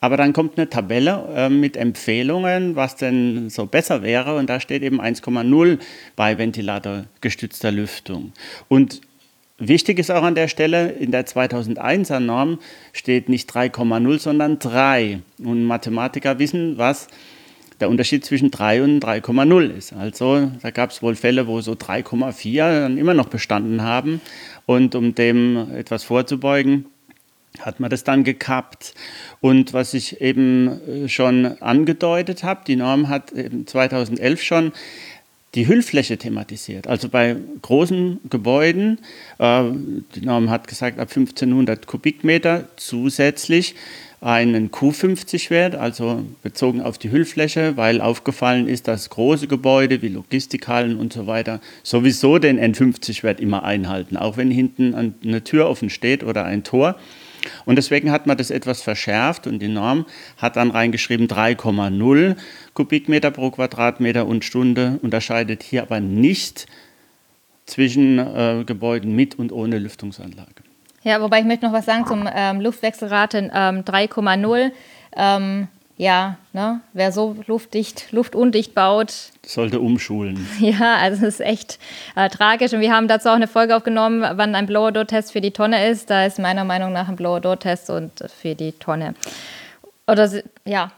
Aber 0.01 0.16
dann 0.16 0.32
kommt 0.34 0.58
eine 0.58 0.70
Tabelle 0.70 1.28
äh, 1.36 1.50
mit 1.50 1.75
Empfehlungen, 1.75 2.75
was 2.75 2.96
denn 2.96 3.50
so 3.50 3.66
besser 3.66 4.01
wäre. 4.01 4.36
Und 4.38 4.50
da 4.50 4.60
steht 4.60 4.82
eben 4.82 5.01
1,0 5.01 5.80
bei 6.16 6.38
ventilatorgestützter 6.38 7.72
Lüftung. 7.72 8.32
Und 8.70 9.01
wichtig 9.58 10.00
ist 10.00 10.10
auch 10.10 10.24
an 10.24 10.36
der 10.36 10.48
Stelle, 10.48 10.89
in 10.92 11.12
der 11.12 11.25
2001er 11.25 12.20
Norm 12.20 12.60
steht 12.94 13.28
nicht 13.28 13.54
3,0, 13.54 14.20
sondern 14.20 14.60
3. 14.60 15.20
Und 15.44 15.66
Mathematiker 15.66 16.39
wissen, 16.39 16.78
was 16.78 17.08
der 17.80 17.90
Unterschied 17.90 18.26
zwischen 18.26 18.52
3 18.52 18.84
und 18.84 19.04
3,0 19.04 19.70
ist. 19.70 19.94
Also 19.94 20.52
da 20.62 20.72
gab 20.72 20.92
es 20.92 21.02
wohl 21.02 21.16
Fälle, 21.16 21.48
wo 21.48 21.62
so 21.62 21.74
3,4 21.74 22.82
dann 22.82 22.98
immer 22.98 23.14
noch 23.14 23.28
bestanden 23.28 23.82
haben. 23.82 24.22
Und 24.66 24.96
um 24.96 25.16
dem 25.16 25.72
etwas 25.74 26.04
vorzubeugen, 26.04 26.86
hat 27.60 27.80
man 27.80 27.90
das 27.90 28.04
dann 28.04 28.24
gekappt. 28.24 28.94
Und 29.42 29.74
was 29.74 29.94
ich 29.94 30.22
eben 30.22 30.68
äh, 30.88 31.10
schon 31.10 31.46
angedeutet 31.62 32.44
habe, 32.44 32.62
die 32.66 32.76
Norm 32.76 33.10
hat 33.10 33.34
2011 33.66 34.44
schon 34.44 34.72
die 35.56 35.68
Hüllfläche 35.68 36.18
thematisiert. 36.18 36.88
Also 36.88 37.10
bei 37.10 37.36
großen 37.62 38.20
Gebäuden, 38.29 39.00
äh, 39.39 39.63
die 40.15 40.22
Norm 40.22 40.50
hat 40.50 40.68
gesagt, 40.68 41.00
ab 41.00 41.10
1500 41.10 41.88
Kubikmeter 41.88 42.68
zusätzlich 42.75 43.75
einen 44.22 44.70
Q50-Wert, 44.70 45.75
also 45.75 46.25
bezogen 46.44 46.82
auf 46.82 46.98
die 46.98 47.10
Hüllfläche, 47.10 47.77
weil 47.77 48.01
aufgefallen 48.01 48.68
ist, 48.68 48.88
dass 48.88 49.10
große 49.10 49.48
Gebäude 49.48 50.01
wie 50.01 50.10
Logistikhallen 50.10 50.98
und 50.98 51.13
so 51.13 51.25
weiter 51.25 51.62
sowieso 51.84 52.38
den 52.38 52.60
N50-Wert 52.60 53.39
immer 53.39 53.63
einhalten, 53.63 54.18
auch 54.18 54.36
wenn 54.36 54.51
hinten 54.51 54.94
eine 55.24 55.44
Tür 55.44 55.70
offen 55.70 55.89
steht 55.89 56.24
oder 56.24 56.44
ein 56.44 56.63
Tor. 56.63 56.96
Und 57.65 57.77
deswegen 57.77 58.12
hat 58.12 58.27
man 58.27 58.38
das 58.38 58.51
etwas 58.51 58.81
verschärft 58.81 59.48
und 59.48 59.60
die 59.60 59.67
Norm 59.67 60.05
hat 60.38 60.55
dann 60.55 60.72
reingeschrieben 60.72 61.27
3,0 61.27 62.36
Kubikmeter 62.74 63.31
pro 63.31 63.51
Quadratmeter 63.51 64.25
und 64.25 64.46
Stunde, 64.46 65.00
unterscheidet 65.01 65.63
hier 65.63 65.81
aber 65.81 66.00
nicht 66.00 66.67
zwischen 67.65 68.19
äh, 68.19 68.63
Gebäuden 68.65 69.15
mit 69.15 69.38
und 69.38 69.51
ohne 69.51 69.77
Lüftungsanlage. 69.77 70.63
Ja, 71.03 71.22
wobei 71.22 71.39
ich 71.39 71.46
möchte 71.46 71.65
noch 71.65 71.74
was 71.74 71.86
sagen 71.86 72.05
zum 72.05 72.27
ähm, 72.34 72.60
Luftwechselrate 72.62 73.51
ähm, 73.53 73.84
3,0. 73.84 74.72
Ähm, 75.15 75.67
ja, 76.00 76.38
ne, 76.53 76.79
wer 76.94 77.12
so 77.12 77.36
luftdicht, 77.46 78.13
luftundicht 78.13 78.74
baut. 78.74 79.13
Sollte 79.46 79.82
umschulen. 79.82 80.48
Ja, 80.60 80.96
also 80.96 81.25
es 81.25 81.36
ist 81.36 81.41
echt 81.41 81.77
äh, 82.15 82.29
tragisch. 82.29 82.72
Und 82.72 82.79
wir 82.79 82.94
haben 82.94 83.10
dazu 83.10 83.27
auch 83.27 83.34
eine 83.34 83.50
Folge 83.50 83.75
aufgenommen, 83.75 84.22
wann 84.22 84.56
ein 84.56 84.65
Blower-Door-Test 84.65 85.34
für 85.34 85.41
die 85.41 85.51
Tonne 85.51 85.89
ist. 85.89 86.10
Da 86.10 86.25
ist 86.25 86.39
meiner 86.39 86.63
Meinung 86.63 86.94
nach 86.94 87.10
ein 87.10 87.18
Blower-Door-Test 87.18 87.89
und 87.89 88.13
für 88.29 88.56
die 88.56 88.72
Tonne. 88.72 89.13
Oder 90.08 90.32
ja, 90.63 90.94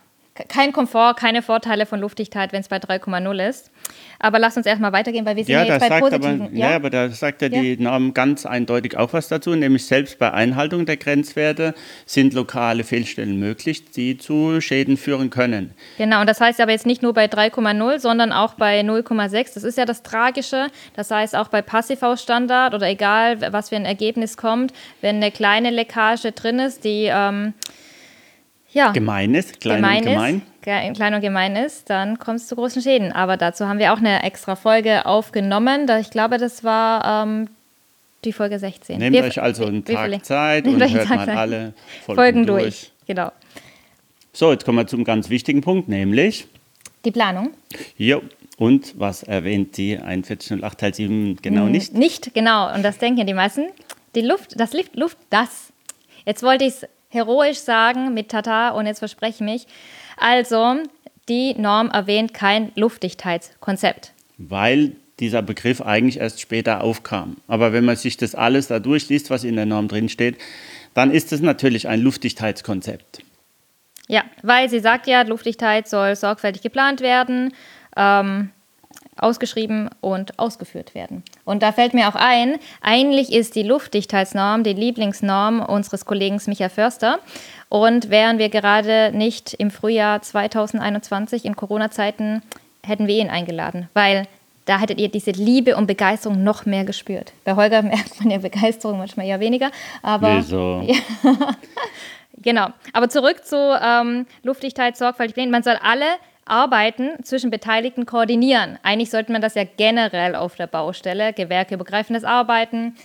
kein 0.48 0.72
Komfort, 0.72 1.16
keine 1.16 1.42
Vorteile 1.42 1.86
von 1.86 2.00
Luftdichtheit, 2.00 2.54
wenn 2.54 2.62
es 2.62 2.70
bei 2.70 2.78
3,0 2.78 3.50
ist. 3.50 3.72
Aber 4.20 4.38
lass 4.38 4.56
uns 4.56 4.66
erstmal 4.66 4.94
weitergehen, 4.94 5.26
weil 5.26 5.36
wir 5.36 5.44
sind 5.44 5.54
ja, 5.54 5.64
ja 5.64 5.74
jetzt 5.74 5.90
bei 5.90 6.00
positiven. 6.00 6.42
Aber, 6.44 6.54
ja? 6.54 6.70
ja? 6.70 6.76
aber 6.76 6.90
da 6.90 7.10
sagt 7.10 7.42
ja, 7.42 7.48
ja 7.48 7.62
die 7.62 7.78
Norm 7.78 8.14
ganz 8.14 8.46
eindeutig 8.46 8.98
auch 8.98 9.14
was 9.14 9.28
dazu, 9.28 9.56
nämlich 9.56 9.86
selbst 9.86 10.20
bei 10.20 10.32
Einhaltung 10.32 10.86
der 10.86 10.98
Grenzwerte 10.98 11.74
sind 12.06 12.34
lokale 12.34 12.84
Fehlstellen 12.84 13.40
möglich, 13.40 13.92
die 13.92 14.18
zu 14.18 14.62
Schäden 14.62 14.98
führen 14.98 15.30
können. 15.32 15.72
Genau, 15.98 16.22
und 16.22 16.28
das 16.28 16.40
heißt 16.40 16.62
aber 16.62 16.72
jetzt 16.72 16.86
nicht 16.86 17.02
nur 17.02 17.14
bei 17.14 17.26
3,0, 17.26 18.00
sondern 18.00 18.32
auch 18.32 18.54
bei 18.54 18.82
0,6. 18.82 19.56
Das 19.56 19.64
ist 19.64 19.78
ja 19.78 19.86
das 19.86 20.04
Tragische. 20.04 20.68
Das 20.96 21.10
heißt 21.10 21.36
auch 21.36 21.48
bei 21.48 21.62
Passivhausstandard 21.62 22.74
oder 22.74 22.88
egal, 22.88 23.42
was 23.52 23.70
für 23.70 23.76
ein 23.76 23.86
Ergebnis 23.86 24.38
kommt, 24.38 24.72
wenn 25.02 25.18
eine 25.18 25.32
kleine 25.32 25.72
Leckage 25.72 26.32
drin 26.32 26.60
ist, 26.60 26.84
die 26.84 27.10
ähm, 27.12 27.54
ja, 28.74 28.92
gemein 28.92 29.36
ist, 29.36 29.60
klein 29.60 29.78
gemein 29.78 29.98
und 30.00 30.10
gemein. 30.14 30.36
Ist, 30.36 30.96
klein 30.96 31.14
und 31.14 31.22
gemein 31.22 31.56
ist, 31.56 31.90
dann 31.90 32.20
kommt 32.20 32.40
es 32.40 32.48
zu 32.48 32.56
großen 32.56 32.82
Schäden. 32.82 33.12
Aber 33.12 33.38
dazu 33.38 33.68
haben 33.68 33.80
wir 33.80 33.94
auch 33.94 33.98
eine 33.98 34.24
extra 34.24 34.56
Folge 34.56 35.06
aufgenommen. 35.06 35.88
Ich 36.00 36.10
glaube, 36.10 36.38
das 36.38 36.64
war 36.64 37.24
ähm, 37.24 37.48
die 38.24 38.34
Folge 38.34 38.60
16. 38.60 38.98
Nehmt 38.98 39.16
wir, 39.16 39.24
euch 39.24 39.42
also 39.42 39.66
einen 39.66 39.84
Tag 39.84 40.24
Zeit 40.24 40.66
und 40.68 40.82
hört 40.82 41.10
mal 41.10 41.30
alle 41.30 41.74
Folgen, 42.06 42.22
Folgen 42.22 42.46
durch. 42.46 42.64
durch. 42.64 42.92
Genau. 43.08 43.32
So, 44.34 44.52
jetzt 44.52 44.64
kommen 44.64 44.78
wir 44.78 44.88
zum 44.88 45.04
ganz 45.04 45.30
wichtigen 45.30 45.62
Punkt, 45.62 45.90
nämlich 45.90 46.48
die 47.04 47.12
Planung. 47.12 47.52
Jo. 47.98 48.22
Und 48.58 48.94
was 49.00 49.24
erwähnt 49.24 49.76
die 49.78 49.98
4108 49.98 50.80
Teil 50.80 50.94
7 50.94 51.38
genau 51.42 51.66
nicht? 51.66 51.94
Nicht, 51.94 52.34
genau. 52.34 52.74
Und 52.74 52.84
das 52.84 53.00
denken 53.00 53.26
die 53.26 53.34
meisten. 53.34 53.66
Die 54.14 54.22
Luft, 54.22 54.60
das 54.60 54.74
Luft, 54.74 54.96
Luft, 54.96 55.18
das. 55.30 55.74
Jetzt 56.26 56.44
wollte 56.44 56.66
ich 56.66 56.76
es 56.76 56.88
heroisch 57.12 57.60
sagen 57.60 58.14
mit 58.14 58.30
Tata 58.30 58.70
und 58.70 58.88
jetzt 58.88 59.00
verspreche 59.00 59.36
ich 59.36 59.42
mich. 59.42 59.68
Also, 60.18 60.78
die 61.30 61.54
Norm 61.54 61.90
erwähnt 61.90 62.34
kein 62.34 62.72
Luftdichtheitskonzept. 62.76 64.14
Weil 64.38 64.96
dieser 65.20 65.44
Begriff 65.44 65.82
eigentlich 65.82 66.20
erst 66.20 66.42
später 66.42 66.82
aufkam. 66.82 67.38
Aber 67.48 67.74
wenn 67.74 67.86
man 67.86 67.96
sich 67.96 68.18
das 68.18 68.34
alles 68.34 68.68
da 68.68 68.80
durchliest, 68.80 69.30
was 69.30 69.44
in 69.44 69.56
der 69.56 69.68
Norm 69.68 69.88
drinsteht, 69.88 70.38
dann 70.94 71.12
ist 71.12 71.32
es 71.32 71.42
natürlich 71.42 71.88
ein 71.88 72.02
Luftdichtheitskonzept. 72.02 73.22
Ja, 74.08 74.24
weil 74.42 74.70
sie 74.70 74.80
sagt 74.80 75.08
ja, 75.08 75.22
Luftdichtheit 75.22 75.88
soll 75.88 76.16
sorgfältig 76.16 76.62
geplant 76.62 77.02
werden. 77.02 77.54
Ähm, 77.96 78.50
ausgeschrieben 79.18 79.90
und 80.00 80.40
ausgeführt 80.40 80.96
werden. 80.96 81.24
Und 81.46 81.64
da 81.64 81.72
fällt 81.72 81.94
mir 81.94 82.08
auch 82.08 82.16
ein, 82.16 82.56
eigentlich 82.82 83.32
ist 83.32 83.56
die 83.56 83.64
Luftdichtheitsnorm 83.64 84.64
die 84.64 84.74
Lieblingsnorm 84.74 85.62
unseres 85.62 86.06
Kollegen 86.06 86.42
Michael 86.48 86.70
Förster. 86.70 87.20
Und 87.70 88.10
wären 88.10 88.38
wir 88.38 88.50
gerade 88.50 89.12
nicht 89.14 89.54
im 89.54 89.72
Frühjahr 89.72 90.22
2021 90.22 91.46
in 91.46 91.56
Corona-Zeiten, 91.56 92.42
hätten 92.84 93.08
wir 93.08 93.18
ihn 93.18 93.30
eingeladen, 93.30 93.90
weil 93.94 94.28
da 94.66 94.80
hättet 94.80 95.00
ihr 95.00 95.10
diese 95.10 95.32
Liebe 95.32 95.76
und 95.76 95.88
Begeisterung 95.88 96.44
noch 96.44 96.66
mehr 96.66 96.86
gespürt. 96.86 97.34
Bei 97.44 97.56
Holger 97.56 97.82
merkt 97.82 98.20
man 98.20 98.32
ja 98.32 98.38
Begeisterung 98.38 98.98
manchmal 98.98 99.28
ja 99.28 99.40
weniger, 99.40 99.72
aber 100.02 100.38
Wieso? 100.38 100.82
Ja. 100.86 100.96
genau. 102.38 102.68
Aber 102.94 103.10
zurück 103.10 103.44
zu 103.46 103.80
ähm, 103.82 104.26
Luftdichtheit, 104.44 104.98
sorgfältig. 104.98 105.50
Man 105.50 105.64
soll 105.64 105.78
alle 105.82 106.06
Arbeiten 106.46 107.24
zwischen 107.24 107.50
Beteiligten 107.50 108.06
koordinieren. 108.06 108.78
Eigentlich 108.84 109.10
sollte 109.10 109.32
man 109.32 109.42
das 109.42 109.56
ja 109.56 109.64
generell 109.64 110.36
auf 110.36 110.56
der 110.56 110.68
Baustelle, 110.68 111.34
gewerkeübergreifendes 111.34 112.24
Arbeiten, 112.24 112.96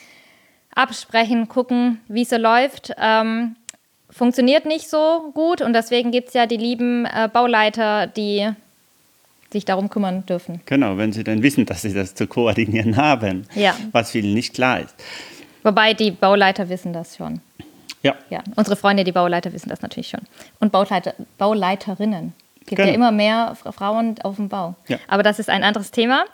absprechen, 0.75 1.49
gucken, 1.49 2.01
wie 2.09 2.23
es 2.23 2.31
so 2.31 2.37
läuft. 2.37 2.93
Ähm, 2.99 3.57
funktioniert 4.11 4.67
nicht 4.67 4.89
so 4.89 5.31
gut 5.35 5.61
und 5.61 5.73
deswegen 5.73 6.11
gibt 6.11 6.29
es 6.29 6.35
ja 6.35 6.47
die 6.47 6.57
lieben 6.57 7.07
äh, 7.07 7.29
Bauleiter, 7.33 8.07
die 8.07 8.49
sich 9.51 9.65
darum 9.65 9.89
kümmern 9.91 10.27
dürfen. 10.27 10.61
Genau, 10.67 10.99
wenn 10.99 11.13
sie 11.13 11.25
dann 11.25 11.43
wissen, 11.43 11.67
dass 11.67 11.83
sie 11.83 11.95
das 11.95 12.15
zu 12.15 12.27
koordinieren 12.27 12.97
haben, 12.97 13.47
ja. 13.55 13.75
was 13.93 14.11
vielen 14.11 14.35
nicht 14.35 14.55
klar 14.55 14.81
ist. 14.81 14.95
Wobei 15.63 15.95
die 15.95 16.11
Bauleiter 16.11 16.69
wissen 16.69 16.93
das 16.93 17.17
schon. 17.17 17.41
Ja. 18.03 18.15
ja. 18.31 18.43
Unsere 18.55 18.77
Freunde, 18.77 19.03
die 19.03 19.13
Bauleiter, 19.13 19.53
wissen 19.53 19.69
das 19.69 19.83
natürlich 19.83 20.09
schon. 20.09 20.21
Und 20.61 20.71
Bauleiter, 20.71 21.15
Bauleiterinnen. 21.39 22.35
Es 22.67 22.71
gibt 22.71 22.79
genau. 22.79 22.89
ja 22.89 22.95
immer 22.97 23.13
mehr 23.13 23.57
Frauen 23.71 24.17
auf 24.25 24.37
dem 24.37 24.49
Bau. 24.49 24.75
Ja. 24.89 24.99
Aber 25.07 25.23
das 25.23 25.39
ist 25.39 25.49
ein 25.49 25.63
anderes 25.63 25.93
Thema. 25.93 26.25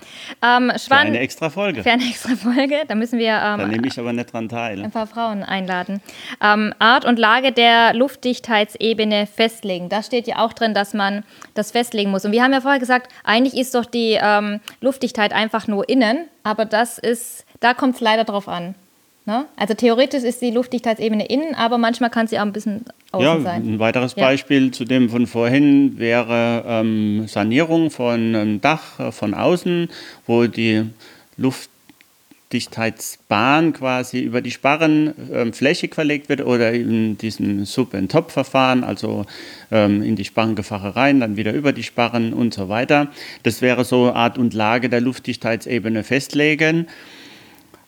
Ähm, 0.42 0.72
für 0.78 0.96
eine 0.96 1.18
extra 1.18 1.50
Folge. 1.50 1.82
Für 1.82 1.90
eine 1.90 2.04
extra 2.08 2.36
Folge. 2.36 2.76
Da 2.88 2.94
müssen 2.94 3.18
wir. 3.18 3.32
Ähm, 3.32 3.58
da 3.58 3.66
nehme 3.66 3.86
ich 3.86 3.98
aber 3.98 4.14
nicht 4.14 4.32
dran 4.32 4.48
teil. 4.48 4.82
Ein 4.82 4.90
paar 4.90 5.06
Frauen 5.06 5.42
einladen. 5.42 6.00
Ähm, 6.42 6.72
Art 6.78 7.04
und 7.04 7.18
Lage 7.18 7.52
der 7.52 7.92
Luftdichtheitsebene 7.92 9.26
festlegen. 9.26 9.90
Da 9.90 10.02
steht 10.02 10.26
ja 10.26 10.38
auch 10.38 10.54
drin, 10.54 10.72
dass 10.72 10.94
man 10.94 11.22
das 11.52 11.70
festlegen 11.70 12.10
muss. 12.10 12.24
Und 12.24 12.32
wir 12.32 12.42
haben 12.42 12.54
ja 12.54 12.62
vorher 12.62 12.80
gesagt, 12.80 13.12
eigentlich 13.24 13.54
ist 13.54 13.74
doch 13.74 13.84
die 13.84 14.18
ähm, 14.18 14.60
Luftdichtheit 14.80 15.34
einfach 15.34 15.68
nur 15.68 15.86
innen. 15.86 16.28
Aber 16.44 16.64
das 16.64 16.96
ist, 16.96 17.44
da 17.60 17.74
kommt 17.74 17.96
es 17.96 18.00
leider 18.00 18.24
drauf 18.24 18.48
an. 18.48 18.74
Ne? 19.24 19.46
Also 19.54 19.74
theoretisch 19.74 20.24
ist 20.24 20.42
die 20.42 20.50
Luftdichtheitsebene 20.50 21.26
innen, 21.26 21.54
aber 21.54 21.78
manchmal 21.78 22.10
kann 22.10 22.26
sie 22.26 22.38
auch 22.38 22.42
ein 22.42 22.52
bisschen 22.52 22.84
außen 23.12 23.24
ja, 23.24 23.38
sein. 23.40 23.74
Ein 23.74 23.78
weiteres 23.78 24.16
ja. 24.16 24.24
Beispiel 24.24 24.72
zu 24.72 24.84
dem 24.84 25.10
von 25.10 25.28
vorhin 25.28 25.96
wäre 25.98 26.64
ähm, 26.66 27.28
Sanierung 27.28 27.92
von 27.92 28.34
einem 28.34 28.60
Dach 28.60 28.98
äh, 28.98 29.12
von 29.12 29.34
außen, 29.34 29.88
wo 30.26 30.48
die 30.48 30.90
Luftdichtheitsbahn 31.36 33.74
quasi 33.74 34.18
über 34.18 34.40
die 34.40 34.50
Sparrenfläche 34.50 35.86
ähm, 35.86 35.92
verlegt 35.92 36.28
wird 36.28 36.40
oder 36.40 36.72
in 36.72 37.16
diesem 37.16 37.64
Sub-and-Top-Verfahren, 37.64 38.82
also 38.82 39.24
ähm, 39.70 40.02
in 40.02 40.16
die 40.16 40.24
Sparrengefache 40.24 40.96
rein, 40.96 41.20
dann 41.20 41.36
wieder 41.36 41.52
über 41.52 41.72
die 41.72 41.84
Sparren 41.84 42.32
und 42.32 42.54
so 42.54 42.68
weiter. 42.68 43.06
Das 43.44 43.62
wäre 43.62 43.84
so 43.84 44.12
Art 44.12 44.36
und 44.36 44.52
Lage 44.52 44.88
der 44.88 45.00
Luftdichtheitsebene 45.00 46.02
festlegen. 46.02 46.88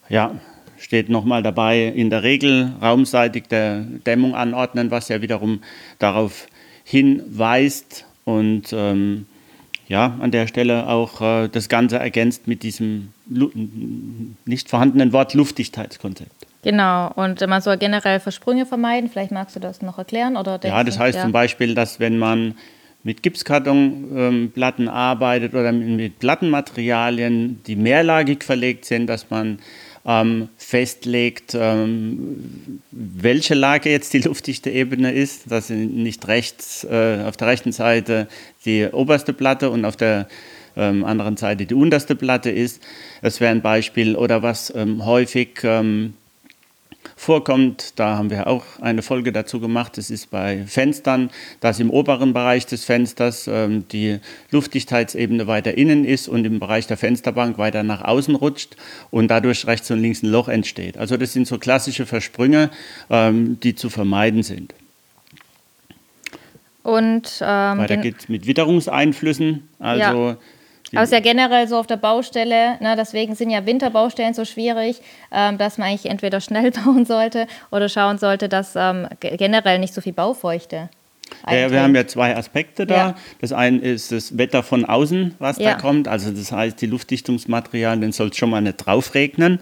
Ja, 0.08 0.38
steht 0.78 1.08
nochmal 1.08 1.42
dabei, 1.42 1.86
in 1.86 2.10
der 2.10 2.22
Regel 2.22 2.72
raumseitig 2.80 3.44
der 3.48 3.80
Dämmung 4.06 4.34
anordnen, 4.34 4.90
was 4.90 5.08
ja 5.08 5.22
wiederum 5.22 5.60
darauf 5.98 6.46
hinweist 6.84 8.04
und 8.24 8.72
ähm, 8.72 9.26
ja, 9.86 10.16
an 10.20 10.30
der 10.30 10.46
Stelle 10.46 10.88
auch 10.88 11.20
äh, 11.20 11.48
das 11.48 11.68
Ganze 11.68 11.98
ergänzt 11.98 12.48
mit 12.48 12.62
diesem 12.62 13.12
nicht 14.44 14.70
vorhandenen 14.70 15.12
Wort 15.12 15.34
Luftdichtheitskonzept. 15.34 16.46
Genau, 16.62 17.12
und 17.14 17.46
man 17.46 17.60
soll 17.60 17.76
generell 17.76 18.20
Versprünge 18.20 18.64
vermeiden. 18.64 19.10
Vielleicht 19.10 19.32
magst 19.32 19.54
du 19.54 19.60
das 19.60 19.82
noch 19.82 19.98
erklären? 19.98 20.36
Oder 20.36 20.58
ja, 20.64 20.82
das 20.82 20.98
heißt 20.98 21.16
ja. 21.16 21.22
zum 21.22 21.32
Beispiel, 21.32 21.74
dass 21.74 22.00
wenn 22.00 22.16
man 22.16 22.54
mit 23.02 23.22
Gipskartonplatten 23.22 24.86
ähm, 24.86 24.92
arbeitet 24.92 25.52
oder 25.52 25.72
mit 25.72 26.18
Plattenmaterialien, 26.18 27.62
die 27.66 27.76
mehrlagig 27.76 28.42
verlegt 28.42 28.86
sind, 28.86 29.06
dass 29.06 29.28
man 29.28 29.58
ähm, 30.06 30.48
festlegt, 30.56 31.56
ähm, 31.58 32.80
welche 32.90 33.54
Lage 33.54 33.90
jetzt 33.90 34.12
die 34.12 34.20
luftdichte 34.20 34.70
Ebene 34.70 35.12
ist, 35.12 35.50
dass 35.50 35.70
nicht 35.70 36.28
rechts 36.28 36.84
äh, 36.84 37.22
auf 37.26 37.36
der 37.36 37.48
rechten 37.48 37.72
Seite 37.72 38.28
die 38.64 38.86
oberste 38.86 39.32
Platte 39.32 39.70
und 39.70 39.84
auf 39.84 39.96
der 39.96 40.28
ähm, 40.76 41.04
anderen 41.04 41.36
Seite 41.36 41.66
die 41.66 41.74
unterste 41.74 42.16
Platte 42.16 42.50
ist. 42.50 42.82
Das 43.22 43.40
wäre 43.40 43.52
ein 43.52 43.62
Beispiel. 43.62 44.16
Oder 44.16 44.42
was 44.42 44.74
ähm, 44.74 45.04
häufig 45.06 45.60
ähm, 45.62 46.14
vorkommt. 47.16 47.98
Da 47.98 48.16
haben 48.16 48.30
wir 48.30 48.46
auch 48.46 48.64
eine 48.80 49.02
Folge 49.02 49.32
dazu 49.32 49.60
gemacht. 49.60 49.96
Das 49.96 50.10
ist 50.10 50.30
bei 50.30 50.64
Fenstern, 50.66 51.30
dass 51.60 51.80
im 51.80 51.90
oberen 51.90 52.32
Bereich 52.32 52.66
des 52.66 52.84
Fensters 52.84 53.46
ähm, 53.46 53.86
die 53.88 54.18
Luftdichtheitsebene 54.50 55.46
weiter 55.46 55.76
innen 55.76 56.04
ist 56.04 56.28
und 56.28 56.44
im 56.44 56.58
Bereich 56.58 56.86
der 56.86 56.96
Fensterbank 56.96 57.58
weiter 57.58 57.82
nach 57.82 58.02
außen 58.02 58.34
rutscht 58.34 58.76
und 59.10 59.28
dadurch 59.28 59.66
rechts 59.66 59.90
und 59.90 60.00
links 60.00 60.22
ein 60.22 60.30
Loch 60.30 60.48
entsteht. 60.48 60.98
Also 60.98 61.16
das 61.16 61.32
sind 61.32 61.46
so 61.46 61.58
klassische 61.58 62.06
Versprünge, 62.06 62.70
ähm, 63.10 63.58
die 63.60 63.74
zu 63.74 63.90
vermeiden 63.90 64.42
sind. 64.42 64.74
Und 66.82 67.40
ähm, 67.40 67.78
weiter 67.78 67.96
geht 67.96 68.16
es 68.20 68.28
mit 68.28 68.46
Witterungseinflüssen. 68.46 69.68
Also 69.78 70.28
ja. 70.28 70.36
Aber 70.94 71.02
es 71.02 71.10
ist 71.10 71.14
ja 71.14 71.20
generell 71.20 71.68
so 71.68 71.76
auf 71.76 71.86
der 71.86 71.96
Baustelle, 71.96 72.78
ne, 72.80 72.94
deswegen 72.96 73.34
sind 73.34 73.50
ja 73.50 73.66
Winterbaustellen 73.66 74.34
so 74.34 74.44
schwierig, 74.44 75.00
ähm, 75.32 75.58
dass 75.58 75.78
man 75.78 75.88
eigentlich 75.88 76.10
entweder 76.10 76.40
schnell 76.40 76.70
bauen 76.84 77.04
sollte 77.04 77.46
oder 77.70 77.88
schauen 77.88 78.18
sollte, 78.18 78.48
dass 78.48 78.74
ähm, 78.76 79.08
generell 79.20 79.78
nicht 79.78 79.94
so 79.94 80.00
viel 80.00 80.12
Baufeuchte. 80.12 80.88
Ja, 81.50 81.70
wir 81.70 81.82
haben 81.82 81.94
ja 81.94 82.06
zwei 82.06 82.36
Aspekte 82.36 82.86
da. 82.86 82.94
Ja. 82.94 83.14
Das 83.40 83.52
eine 83.52 83.78
ist 83.78 84.12
das 84.12 84.38
Wetter 84.38 84.62
von 84.62 84.84
außen, 84.84 85.34
was 85.38 85.58
ja. 85.58 85.72
da 85.72 85.78
kommt. 85.78 86.08
Also 86.08 86.30
das 86.30 86.52
heißt, 86.52 86.80
die 86.80 86.86
Luftdichtungsmaterialien 86.86 88.12
soll 88.12 88.28
es 88.28 88.36
schon 88.36 88.50
mal 88.50 88.60
nicht 88.60 88.76
draufregnen, 88.76 89.60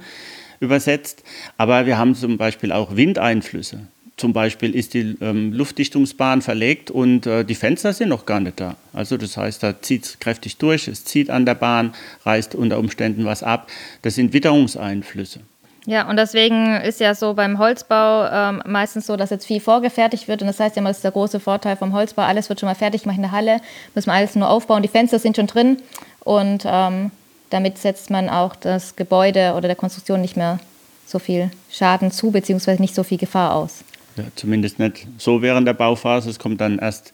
übersetzt. 0.61 1.23
Aber 1.57 1.87
wir 1.87 1.99
haben 1.99 2.15
zum 2.15 2.37
Beispiel 2.37 2.73
auch 2.73 2.97
Windeinflüsse. 2.97 3.87
Zum 4.16 4.33
Beispiel 4.33 4.75
ist 4.75 4.95
die 4.95 5.16
ähm, 5.21 5.52
Luftdichtungsbahn 5.52 6.42
verlegt 6.42 6.90
und 6.90 7.26
äh, 7.26 7.45
die 7.45 7.54
Fenster 7.54 7.92
sind 7.92 8.11
noch 8.11 8.26
gar 8.26 8.40
nicht 8.40 8.61
da. 8.61 8.76
Also 8.92 9.16
das 9.16 9.37
heißt, 9.37 9.62
da 9.62 9.81
zieht 9.81 10.04
es 10.04 10.19
kräftig 10.19 10.59
durch, 10.59 10.87
es 10.87 11.04
zieht 11.04 11.31
an 11.31 11.47
der 11.47 11.54
Bahn, 11.54 11.95
reißt 12.25 12.54
unter 12.54 12.78
Umständen 12.78 13.25
was 13.25 13.42
ab. 13.42 13.69
Das 14.02 14.14
sind 14.14 14.33
Witterungseinflüsse. 14.33 15.40
Ja, 15.87 16.09
und 16.09 16.16
deswegen 16.16 16.76
ist 16.76 17.00
ja 17.00 17.14
so 17.14 17.35
beim 17.35 17.59
Holzbau 17.59 18.28
ähm, 18.31 18.62
meistens 18.66 19.07
so, 19.07 19.16
dass 19.16 19.31
jetzt 19.31 19.47
viel 19.47 19.61
vorgefertigt 19.61 20.28
wird. 20.28 20.40
Und 20.42 20.47
das 20.47 20.61
heißt 20.61 20.76
ja 20.76 20.81
immer, 20.81 20.90
das 20.90 20.99
ist 20.99 21.04
der 21.04 21.11
große 21.11 21.40
Vorteil 21.40 21.76
vom 21.76 21.92
Holzbau. 21.92 22.23
Alles 22.23 22.49
wird 22.49 22.61
schon 22.61 22.69
mal 22.69 22.76
fertig 22.76 23.02
gemacht 23.02 23.16
in 23.16 23.23
der 23.23 23.33
Halle, 23.33 23.61
müssen 23.95 24.09
wir 24.09 24.14
alles 24.14 24.37
nur 24.37 24.49
aufbauen. 24.49 24.83
Die 24.83 24.88
Fenster 24.88 25.19
sind 25.19 25.37
schon 25.37 25.49
drin 25.49 25.78
und 26.21 26.62
ähm, 26.66 27.11
damit 27.50 27.78
setzt 27.78 28.11
man 28.11 28.28
auch 28.28 28.54
das 28.54 28.95
Gebäude 28.95 29.54
oder 29.54 29.66
der 29.66 29.76
Konstruktion 29.76 30.21
nicht 30.21 30.37
mehr 30.37 30.61
so 31.04 31.19
viel 31.19 31.50
Schaden 31.71 32.12
zu, 32.12 32.31
beziehungsweise 32.31 32.81
nicht 32.81 32.95
so 32.95 33.02
viel 33.02 33.19
Gefahr 33.19 33.54
aus. 33.54 33.83
Ja, 34.16 34.25
zumindest 34.35 34.78
nicht 34.78 35.07
so 35.19 35.42
während 35.42 35.66
der 35.66 35.75
Bauphase. 35.75 36.31
Es 36.31 36.38
kommt 36.38 36.61
dann 36.61 36.78
erst 36.78 37.12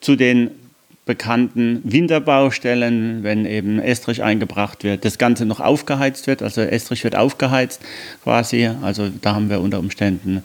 zu 0.00 0.16
den 0.16 0.50
bekannten 1.06 1.80
Winterbaustellen, 1.84 3.22
wenn 3.22 3.46
eben 3.46 3.78
Estrich 3.78 4.22
eingebracht 4.22 4.82
wird, 4.82 5.04
das 5.04 5.18
Ganze 5.18 5.46
noch 5.46 5.60
aufgeheizt 5.60 6.26
wird. 6.26 6.42
Also 6.42 6.62
Estrich 6.62 7.04
wird 7.04 7.16
aufgeheizt 7.16 7.80
quasi. 8.24 8.68
Also 8.82 9.08
da 9.22 9.34
haben 9.34 9.48
wir 9.48 9.60
unter 9.60 9.78
Umständen 9.78 10.42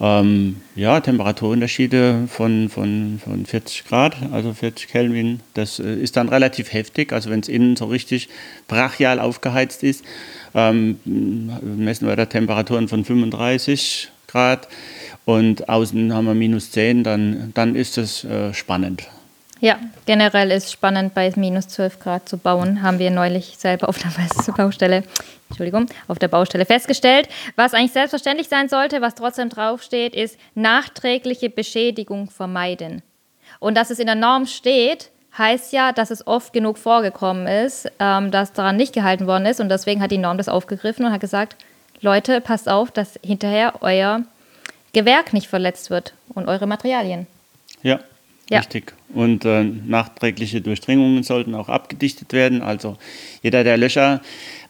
ähm, 0.00 0.56
ja, 0.74 1.00
Temperaturunterschiede 1.00 2.26
von, 2.28 2.70
von, 2.70 3.20
von 3.22 3.44
40 3.44 3.84
Grad, 3.84 4.16
also 4.32 4.54
40 4.54 4.88
Kelvin. 4.88 5.40
Das 5.52 5.78
äh, 5.78 5.94
ist 5.94 6.16
dann 6.16 6.30
relativ 6.30 6.72
heftig. 6.72 7.12
Also 7.12 7.28
wenn 7.28 7.40
es 7.40 7.48
innen 7.48 7.76
so 7.76 7.84
richtig 7.84 8.30
brachial 8.66 9.20
aufgeheizt 9.20 9.82
ist, 9.82 10.02
ähm, 10.54 10.98
messen 11.04 12.08
wir 12.08 12.16
da 12.16 12.24
Temperaturen 12.24 12.88
von 12.88 13.04
35 13.04 14.08
Grad 14.26 14.68
und 15.24 15.68
außen 15.68 16.12
haben 16.12 16.26
wir 16.26 16.34
minus 16.34 16.70
10, 16.70 17.04
dann, 17.04 17.52
dann 17.54 17.74
ist 17.74 17.98
es 17.98 18.24
äh, 18.24 18.52
spannend. 18.54 19.06
Ja, 19.60 19.78
generell 20.06 20.50
ist 20.50 20.72
spannend, 20.72 21.12
bei 21.12 21.30
minus 21.36 21.68
12 21.68 22.00
Grad 22.00 22.28
zu 22.28 22.38
bauen, 22.38 22.82
haben 22.82 22.98
wir 22.98 23.10
neulich 23.10 23.56
selber 23.58 23.90
auf 23.90 23.98
der 23.98 24.10
Baustelle, 24.56 25.04
Entschuldigung, 25.50 25.86
auf 26.08 26.18
der 26.18 26.28
Baustelle 26.28 26.64
festgestellt. 26.64 27.28
Was 27.56 27.74
eigentlich 27.74 27.92
selbstverständlich 27.92 28.48
sein 28.48 28.70
sollte, 28.70 29.02
was 29.02 29.14
trotzdem 29.14 29.50
draufsteht, 29.50 30.14
ist 30.14 30.38
nachträgliche 30.54 31.50
Beschädigung 31.50 32.30
vermeiden. 32.30 33.02
Und 33.58 33.76
dass 33.76 33.90
es 33.90 33.98
in 33.98 34.06
der 34.06 34.14
Norm 34.14 34.46
steht, 34.46 35.10
heißt 35.36 35.74
ja, 35.74 35.92
dass 35.92 36.10
es 36.10 36.26
oft 36.26 36.54
genug 36.54 36.78
vorgekommen 36.78 37.46
ist, 37.46 37.90
ähm, 37.98 38.30
dass 38.30 38.54
daran 38.54 38.76
nicht 38.76 38.94
gehalten 38.94 39.26
worden 39.26 39.44
ist. 39.44 39.60
Und 39.60 39.68
deswegen 39.68 40.00
hat 40.00 40.10
die 40.10 40.18
Norm 40.18 40.38
das 40.38 40.48
aufgegriffen 40.48 41.04
und 41.04 41.12
hat 41.12 41.20
gesagt, 41.20 41.56
Leute, 42.00 42.40
passt 42.40 42.68
auf, 42.68 42.90
dass 42.90 43.20
hinterher 43.22 43.74
euer 43.82 44.22
Gewerk 44.92 45.32
nicht 45.32 45.46
verletzt 45.46 45.90
wird 45.90 46.14
und 46.34 46.48
eure 46.48 46.66
Materialien. 46.66 47.26
Ja, 47.82 48.00
ja. 48.48 48.58
richtig. 48.58 48.94
Und 49.14 49.44
äh, 49.44 49.64
nachträgliche 49.64 50.60
Durchdringungen 50.60 51.22
sollten 51.22 51.54
auch 51.54 51.68
abgedichtet 51.68 52.32
werden. 52.32 52.62
Also 52.62 52.96
jeder, 53.42 53.64
der 53.64 53.76
Löcher 53.76 54.20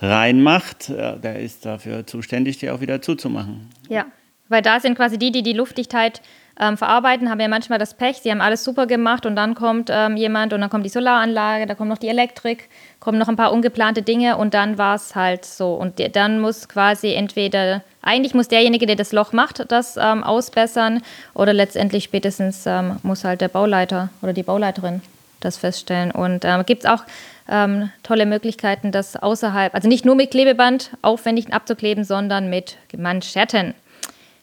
reinmacht, 0.01 0.91
äh, 0.91 1.19
der 1.19 1.41
ist 1.41 1.67
dafür 1.67 2.07
zuständig, 2.07 2.59
die 2.59 2.71
auch 2.71 2.81
wieder 2.81 3.03
zuzumachen. 3.03 3.71
Ja, 3.89 4.07
weil 4.49 4.63
da 4.63 4.81
sind 4.81 4.97
quasi 4.97 5.19
die, 5.19 5.33
die 5.33 5.43
die 5.43 5.53
Luftdichtheit 5.53 6.23
ähm, 6.61 6.77
verarbeiten, 6.77 7.31
haben 7.31 7.41
ja 7.41 7.49
manchmal 7.49 7.79
das 7.79 7.95
Pech, 7.95 8.19
sie 8.19 8.31
haben 8.31 8.43
alles 8.43 8.63
super 8.63 8.87
gemacht 8.87 9.25
und 9.25 9.35
dann 9.35 9.55
kommt 9.55 9.89
ähm, 9.91 10.17
jemand 10.17 10.53
und 10.53 10.61
dann 10.61 10.69
kommt 10.69 10.85
die 10.85 10.91
Solaranlage, 10.91 11.67
da 11.67 11.75
kommt 11.75 11.89
noch 11.89 11.99
die 11.99 12.09
Elektrik, 12.09 12.69
kommen 13.01 13.19
noch 13.19 13.29
ein 13.29 13.37
paar 13.37 13.53
ungeplante 13.53 14.03
Dinge 14.03 14.37
und 14.37 14.53
dann 14.53 14.77
war 14.77 14.95
es 14.95 15.17
halt 15.17 15.47
so. 15.47 15.75
Und 15.75 15.99
dann 16.15 16.39
muss 16.39 16.69
quasi 16.69 17.15
entweder, 17.15 17.83
eigentlich 18.03 18.35
muss 18.35 18.49
derjenige, 18.49 18.85
der 18.85 18.97
das 18.97 19.13
Loch 19.13 19.33
macht, 19.33 19.73
das 19.73 19.97
ähm, 19.97 20.23
ausbessern 20.23 21.03
oder 21.33 21.55
letztendlich 21.55 22.05
spätestens 22.05 22.67
ähm, 22.67 22.97
muss 23.03 23.25
halt 23.25 23.41
der 23.41 23.49
Bauleiter 23.49 24.11
oder 24.21 24.35
die 24.35 24.43
Bauleiterin 24.43 25.01
das 25.41 25.57
feststellen. 25.57 26.11
Und 26.11 26.45
ähm, 26.45 26.67
gibt 26.67 26.85
es 26.85 26.91
auch 26.91 27.05
ähm, 27.49 27.91
tolle 28.03 28.27
Möglichkeiten, 28.27 28.93
das 28.93 29.17
außerhalb, 29.17 29.75
also 29.75 29.89
nicht 29.89 30.05
nur 30.05 30.15
mit 30.15 30.31
Klebeband 30.31 30.91
aufwendig 31.01 31.55
abzukleben, 31.55 32.05
sondern 32.05 32.51
mit 32.51 32.77
Manschetten. 32.95 33.75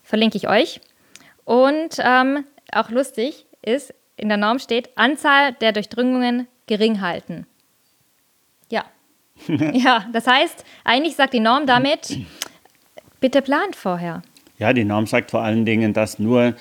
Verlinke 0.03 0.37
ich 0.37 0.49
euch. 0.49 0.81
Und 1.47 1.97
ähm, 1.99 2.43
auch 2.73 2.89
lustig 2.89 3.45
ist, 3.61 3.93
in 4.17 4.27
der 4.27 4.37
Norm 4.37 4.59
steht, 4.59 4.89
Anzahl 4.97 5.53
der 5.53 5.71
Durchdringungen 5.71 6.45
gering 6.65 6.99
halten. 6.99 7.47
Ja. 8.69 8.83
ja, 9.47 10.05
das 10.11 10.27
heißt, 10.27 10.65
eigentlich 10.83 11.15
sagt 11.15 11.33
die 11.33 11.39
Norm 11.39 11.65
damit, 11.65 12.19
bitte 13.21 13.41
plant 13.41 13.77
vorher. 13.77 14.23
Ja, 14.57 14.73
die 14.73 14.83
Norm 14.83 15.07
sagt 15.07 15.31
vor 15.31 15.41
allen 15.41 15.65
Dingen, 15.65 15.93
dass 15.93 16.19
nur 16.19 16.53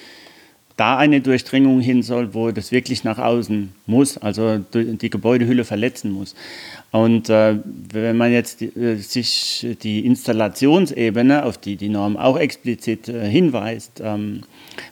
da 0.76 0.98
eine 0.98 1.22
Durchdringung 1.22 1.80
hin 1.80 2.02
soll, 2.02 2.34
wo 2.34 2.50
das 2.50 2.70
wirklich 2.70 3.02
nach 3.02 3.18
außen 3.18 3.72
muss, 3.86 4.18
also 4.18 4.58
die 4.58 5.10
Gebäudehülle 5.10 5.64
verletzen 5.64 6.10
muss. 6.10 6.34
Und 6.90 7.30
äh, 7.30 7.58
wenn 7.64 8.16
man 8.16 8.30
jetzt 8.30 8.60
äh, 8.60 8.96
sich 8.96 9.66
die 9.82 10.04
Installationsebene, 10.04 11.44
auf 11.44 11.56
die 11.56 11.76
die 11.76 11.88
Norm 11.88 12.16
auch 12.16 12.38
explizit 12.38 13.08
äh, 13.08 13.26
hinweist, 13.28 14.02
ähm, 14.04 14.42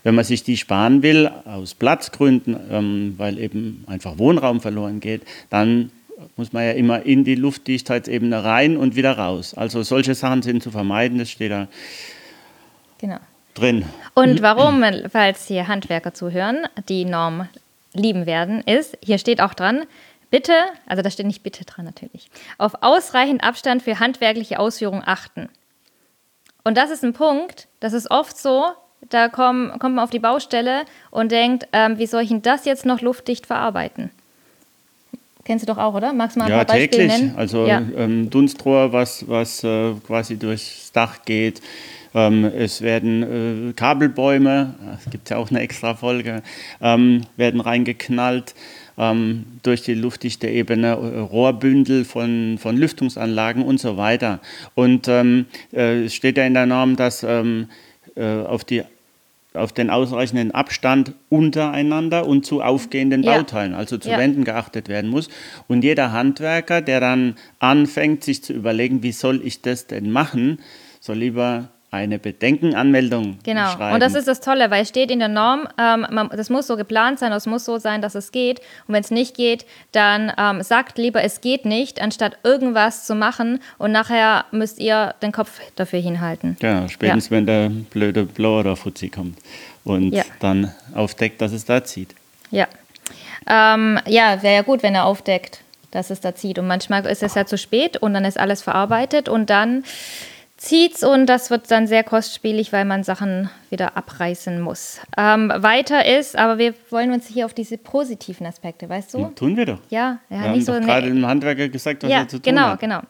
wenn 0.03 0.15
man 0.15 0.25
sich 0.25 0.43
die 0.43 0.57
sparen 0.57 1.03
will, 1.03 1.31
aus 1.45 1.75
Platzgründen, 1.75 2.57
ähm, 2.71 3.15
weil 3.19 3.39
eben 3.39 3.85
einfach 3.87 4.19
Wohnraum 4.19 4.61
verloren 4.61 5.01
geht, 5.01 5.23
dann 5.51 5.91
muss 6.37 6.53
man 6.53 6.65
ja 6.65 6.73
immer 6.73 7.05
in 7.05 7.25
die 7.25 7.35
Luftdichtheitsebene 7.35 8.43
rein 8.43 8.79
und 8.79 8.97
wieder 8.97 9.19
raus. 9.19 9.53
Also 9.53 9.83
solche 9.83 10.15
Sachen 10.15 10.41
sind 10.41 10.63
zu 10.63 10.71
vermeiden, 10.71 11.19
das 11.19 11.31
steht 11.31 11.51
da. 11.51 11.69
Genau 12.99 13.19
drin. 13.55 13.85
Und 14.15 14.43
warum, 14.43 14.85
falls 15.11 15.47
hier 15.47 15.69
Handwerker 15.69 16.15
zuhören, 16.15 16.67
die 16.89 17.05
Norm 17.05 17.49
lieben 17.93 18.27
werden, 18.27 18.61
ist, 18.63 18.99
hier 19.03 19.19
steht 19.19 19.41
auch 19.41 19.55
dran, 19.55 19.85
bitte, 20.31 20.53
also 20.87 21.03
da 21.03 21.11
steht 21.11 21.27
nicht 21.27 21.43
bitte 21.43 21.65
dran 21.65 21.85
natürlich, 21.85 22.29
auf 22.59 22.75
ausreichend 22.83 23.43
Abstand 23.45 23.83
für 23.83 24.01
handwerkliche 24.01 24.59
Ausführungen 24.59 25.03
achten. 25.05 25.49
Und 26.65 26.77
das 26.77 26.91
ist 26.91 27.05
ein 27.05 27.13
Punkt, 27.13 27.69
das 27.81 27.93
ist 27.93 28.11
oft 28.11 28.37
so, 28.37 28.65
da 29.11 29.29
komm, 29.29 29.71
kommt 29.79 29.97
man 29.97 30.05
auf 30.05 30.11
die 30.11 30.19
Baustelle 30.19 30.83
und 31.11 31.31
denkt, 31.31 31.69
ähm, 31.73 31.99
wie 31.99 32.07
soll 32.07 32.23
ich 32.23 32.31
denn 32.31 32.43
das 32.43 32.65
jetzt 32.65 32.87
noch 32.87 33.01
luftdicht 33.01 33.47
verarbeiten? 33.47 34.11
Kennst 35.45 35.63
du 35.63 35.73
doch 35.73 35.79
auch, 35.79 35.95
oder? 35.95 36.15
Magst 36.15 36.37
du 36.37 36.41
mal 36.41 36.47
ein 36.47 36.51
ja, 36.53 36.65
paar 36.65 36.75
Beispiele 36.75 37.09
täglich. 37.09 37.21
nennen? 37.21 37.37
Also 37.37 37.67
ja. 37.67 37.83
ähm, 37.97 38.31
Dunstrohr, 38.31 38.93
was, 38.93 39.29
was 39.29 39.63
äh, 39.63 39.93
quasi 40.07 40.39
durchs 40.39 40.91
Dach 40.93 41.19
geht, 41.27 41.61
ähm, 42.15 42.45
es 42.45 42.81
werden 42.81 43.71
äh, 43.71 43.73
Kabelbäume, 43.73 44.75
es 44.99 45.11
gibt 45.11 45.31
ja 45.31 45.37
auch 45.37 45.51
eine 45.51 45.61
extra 45.61 45.95
Folge, 45.95 46.43
ähm, 46.81 47.23
werden 47.37 47.61
reingeknallt. 47.61 48.55
Ähm, 48.97 49.47
durch 49.65 49.83
die 49.83 49.95
luftdichte 49.95 50.47
Ebene, 50.47 50.91
äh, 50.91 51.19
Rohrbündel 51.19 52.05
von, 52.05 52.59
von 52.61 52.77
Lüftungsanlagen 52.77 53.65
und 53.65 53.81
so 53.81 53.97
weiter. 53.97 54.39
Und 54.77 55.09
ähm, 55.09 55.47
äh, 55.73 56.05
es 56.05 56.15
steht 56.15 56.37
ja 56.39 56.45
in 56.45 56.55
der 56.55 56.67
Norm, 56.67 56.95
dass 56.95 57.25
ähm, 57.25 57.67
äh, 58.15 58.25
auf, 58.25 58.63
die, 58.63 58.85
auf 59.53 59.73
den 59.73 59.91
ausreichenden 59.91 60.53
Abstand 60.53 61.13
untereinander 61.29 62.25
und 62.25 62.47
zu 62.47 62.63
aufgehenden 62.63 63.25
ja. 63.25 63.37
Bauteilen, 63.37 63.75
also 63.75 63.99
zu 63.99 64.11
ja. 64.11 64.19
Wänden 64.19 64.45
geachtet 64.45 64.89
werden 64.89 65.11
muss. 65.11 65.29
Und 65.67 65.83
jeder 65.83 66.13
Handwerker, 66.13 66.81
der 66.81 67.01
dann 67.01 67.35
anfängt, 67.59 68.23
sich 68.23 68.45
zu 68.45 68.53
überlegen, 68.53 69.03
wie 69.03 69.11
soll 69.11 69.41
ich 69.45 69.61
das 69.61 69.89
denn 69.89 70.13
machen, 70.13 70.61
soll 71.01 71.17
lieber 71.17 71.71
eine 71.95 72.19
Bedenkenanmeldung 72.19 73.39
Genau. 73.43 73.71
schreiben. 73.71 73.95
Und 73.95 74.01
das 74.01 74.15
ist 74.15 74.29
das 74.29 74.41
Tolle, 74.41 74.71
weil 74.71 74.83
es 74.83 74.89
steht 74.89 75.11
in 75.11 75.19
der 75.21 75.29
Norm, 75.29 75.67
ähm, 75.79 76.07
man, 76.11 76.29
das 76.31 76.51
muss 76.51 76.67
so 76.67 76.77
geplant 76.77 77.19
sein, 77.19 77.33
es 77.33 77.47
muss 77.47 77.65
so 77.65 77.79
sein, 77.79 78.03
dass 78.03 78.15
es 78.15 78.33
geht. 78.33 78.61
Und 78.87 78.95
wenn 78.95 79.03
es 79.03 79.11
nicht 79.11 79.35
geht, 79.37 79.65
dann 79.93 80.33
ähm, 80.39 80.63
sagt 80.63 80.99
lieber, 80.99 81.23
es 81.23 81.41
geht 81.41 81.65
nicht, 81.65 82.01
anstatt 82.01 82.37
irgendwas 82.43 83.07
zu 83.07 83.15
machen. 83.15 83.61
Und 83.79 83.93
nachher 83.93 84.45
müsst 84.51 84.79
ihr 84.79 85.15
den 85.23 85.33
Kopf 85.33 85.61
dafür 85.77 86.01
hinhalten. 86.01 86.57
Ja, 86.61 86.89
spätestens 86.89 87.31
wenn 87.31 87.47
der 87.47 87.69
blöde 87.71 88.25
Blower 88.25 88.77
Fuzzi 88.77 89.09
kommt 89.09 89.39
und 89.85 90.13
Ja. 90.13 90.25
dann 90.41 90.75
aufdeckt, 90.95 91.41
dass 91.41 91.53
es 91.53 91.65
da 91.65 91.85
zieht. 91.85 92.15
Ja. 92.51 92.67
Ähm, 93.47 93.99
ja, 94.07 94.43
wäre 94.43 94.55
ja 94.55 94.63
gut, 94.63 94.83
wenn 94.83 94.95
er 94.95 95.05
aufdeckt, 95.05 95.61
dass 95.91 96.11
es 96.11 96.21
da 96.21 96.35
zieht. 96.35 96.59
Und 96.59 96.67
manchmal 96.67 97.05
ist 97.07 97.23
es 97.23 97.35
ja 97.35 97.47
zu 97.47 97.57
spät 97.59 97.97
und 97.99 98.15
dann 98.15 98.25
ist 98.25 98.39
alles 98.39 98.63
verarbeitet 98.63 99.29
und 99.29 99.51
dann 99.51 99.85
zieht's 100.65 101.05
und 101.05 101.27
das 101.27 101.51
wird 101.51 101.71
dann 101.71 101.87
sehr 101.87 102.03
kostspielig, 102.05 102.73
weil 102.73 102.85
man 102.85 103.05
Sachen 103.05 103.51
wieder 103.71 103.97
abreißen 103.97 104.61
muss. 104.61 105.01
Ähm, 105.17 105.53
weiter 105.55 106.05
ist, 106.07 106.37
aber 106.37 106.59
wir 106.59 106.75
wollen 106.91 107.13
uns 107.13 107.27
hier 107.29 107.45
auf 107.47 107.55
diese 107.55 107.77
positiven 107.79 108.47
Aspekte, 108.47 108.89
weißt 108.89 109.15
du? 109.15 109.27
Tun 109.37 109.57
wir 109.57 109.67
doch. 109.67 109.79
Ja, 109.91 109.99
ja, 109.99 110.19
wir 110.29 110.41
haben 110.41 110.53
nicht 110.53 110.69
doch 110.69 110.75
so 110.75 110.81
gerade 110.81 111.09
ne- 111.09 111.15
dem 111.15 111.27
Handwerker 111.27 111.69
gesagt, 111.69 112.03
was 112.03 112.11
ja, 112.11 112.19
er 112.21 112.29
zu 112.29 112.37
tun 112.39 112.43
genau, 112.55 112.69
hat. 112.69 112.81
genau. 112.81 113.01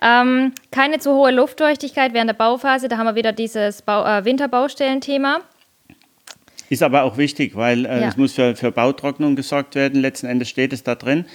Ähm, 0.00 0.52
keine 0.70 0.98
zu 0.98 1.12
hohe 1.12 1.30
Luftfeuchtigkeit 1.30 2.14
während 2.14 2.30
der 2.30 2.34
Bauphase. 2.34 2.88
Da 2.88 2.96
haben 2.96 3.06
wir 3.06 3.14
wieder 3.14 3.32
dieses 3.32 3.82
Bau, 3.82 4.04
äh, 4.04 4.24
Winterbaustellenthema. 4.24 5.40
Ist 6.70 6.82
aber 6.82 7.02
auch 7.02 7.18
wichtig, 7.18 7.54
weil 7.54 7.84
äh, 7.84 8.00
Ja. 8.00 8.08
es 8.08 8.16
muss 8.16 8.32
für, 8.32 8.56
für 8.56 8.72
Bautrocknung 8.72 9.36
gesorgt 9.36 9.74
werden. 9.74 10.00
Letzten 10.00 10.26
Endes 10.26 10.48
steht 10.48 10.72
es 10.72 10.82
da 10.82 10.94
drin, 10.94 11.26